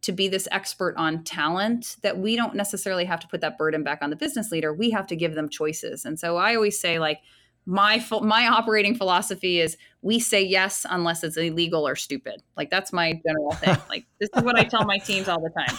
[0.00, 3.82] to be this expert on talent that we don't necessarily have to put that burden
[3.82, 4.72] back on the business leader.
[4.72, 6.04] We have to give them choices.
[6.04, 7.20] And so i always say like
[7.68, 12.42] my my operating philosophy is we say yes unless it's illegal or stupid.
[12.56, 13.76] Like that's my general thing.
[13.90, 15.76] like this is what I tell my teams all the time.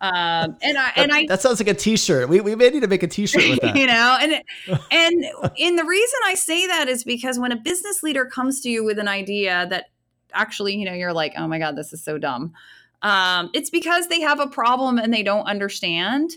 [0.00, 2.30] Um, and I that, and I that sounds like a T-shirt.
[2.30, 3.76] We we may need to make a T-shirt with that.
[3.76, 4.32] you know, and
[4.90, 5.24] and
[5.60, 8.82] and the reason I say that is because when a business leader comes to you
[8.82, 9.90] with an idea that
[10.32, 12.54] actually, you know, you're like, oh my god, this is so dumb.
[13.02, 16.30] Um, it's because they have a problem and they don't understand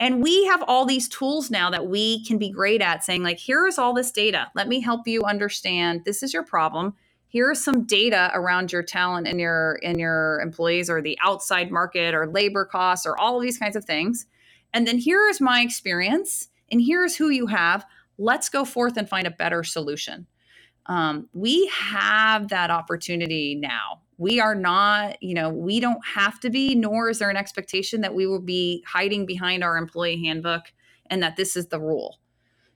[0.00, 3.38] and we have all these tools now that we can be great at saying, like,
[3.38, 4.48] here is all this data.
[4.54, 6.94] Let me help you understand this is your problem.
[7.28, 11.70] Here is some data around your talent and your and your employees or the outside
[11.70, 14.26] market or labor costs or all of these kinds of things.
[14.74, 17.84] And then here is my experience, and here's who you have.
[18.18, 20.26] Let's go forth and find a better solution.
[20.86, 26.48] Um, we have that opportunity now we are not, you know, we don't have to
[26.48, 30.72] be, nor is there an expectation that we will be hiding behind our employee handbook
[31.06, 32.20] and that this is the rule.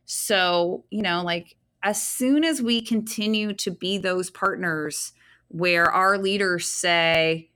[0.07, 5.13] So, you know, like as soon as we continue to be those partners
[5.47, 7.51] where our leaders say,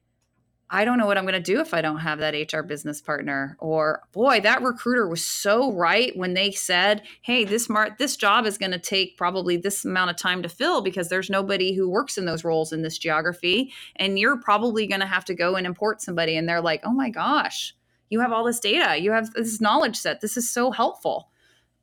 [0.72, 3.00] I don't know what I'm going to do if I don't have that HR business
[3.00, 3.56] partner.
[3.58, 8.46] Or boy, that recruiter was so right when they said, "Hey, this mar- this job
[8.46, 11.90] is going to take probably this amount of time to fill because there's nobody who
[11.90, 15.56] works in those roles in this geography, and you're probably going to have to go
[15.56, 17.74] and import somebody." And they're like, "Oh my gosh,
[18.08, 20.20] you have all this data, you have this knowledge set.
[20.20, 21.30] This is so helpful."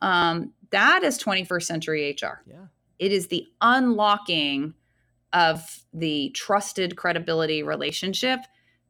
[0.02, 2.42] Um, that is 21st century HR.
[2.48, 2.68] Yeah.
[3.00, 4.74] It is the unlocking
[5.34, 8.40] of the trusted credibility relationship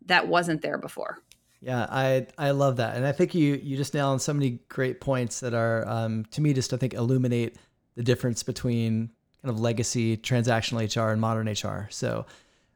[0.07, 1.19] that wasn't there before.
[1.61, 4.59] Yeah, I I love that, and I think you you just nailed on so many
[4.69, 7.55] great points that are um, to me just I think illuminate
[7.95, 9.09] the difference between
[9.41, 11.87] kind of legacy transactional HR and modern HR.
[11.91, 12.25] So.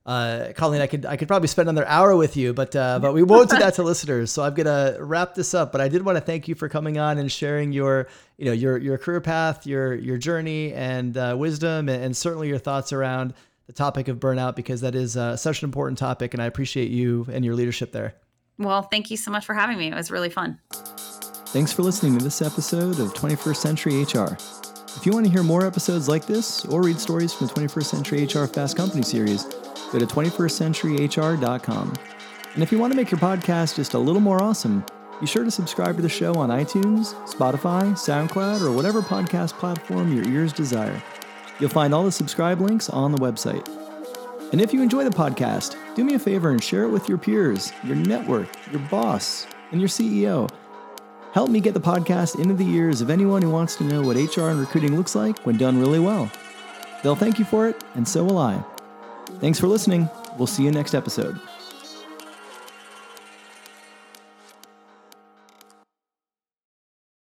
[0.03, 3.13] Uh, Colleen, I could I could probably spend another hour with you, but uh, but
[3.13, 4.31] we won't do that to listeners.
[4.31, 5.71] So I'm gonna wrap this up.
[5.71, 8.07] But I did want to thank you for coming on and sharing your
[8.39, 12.47] you know your your career path, your your journey, and uh, wisdom, and, and certainly
[12.47, 13.35] your thoughts around
[13.67, 16.89] the topic of burnout because that is uh, such an important topic, and I appreciate
[16.89, 18.15] you and your leadership there.
[18.57, 19.87] Well, thank you so much for having me.
[19.87, 20.59] It was really fun.
[20.71, 24.37] Thanks for listening to this episode of 21st Century HR.
[24.95, 27.85] If you want to hear more episodes like this or read stories from the 21st
[27.85, 29.45] Century HR Fast Company series,
[29.91, 31.93] go to 21stcenturyhr.com.
[32.53, 34.85] And if you want to make your podcast just a little more awesome,
[35.21, 40.13] be sure to subscribe to the show on iTunes, Spotify, SoundCloud, or whatever podcast platform
[40.13, 41.01] your ears desire.
[41.61, 43.67] You'll find all the subscribe links on the website.
[44.51, 47.19] And if you enjoy the podcast, do me a favor and share it with your
[47.19, 50.49] peers, your network, your boss, and your CEO.
[51.33, 54.17] Help me get the podcast into the ears of anyone who wants to know what
[54.17, 56.29] HR and recruiting looks like when done really well.
[57.03, 58.61] They'll thank you for it, and so will I.
[59.39, 60.09] Thanks for listening.
[60.37, 61.39] We'll see you next episode.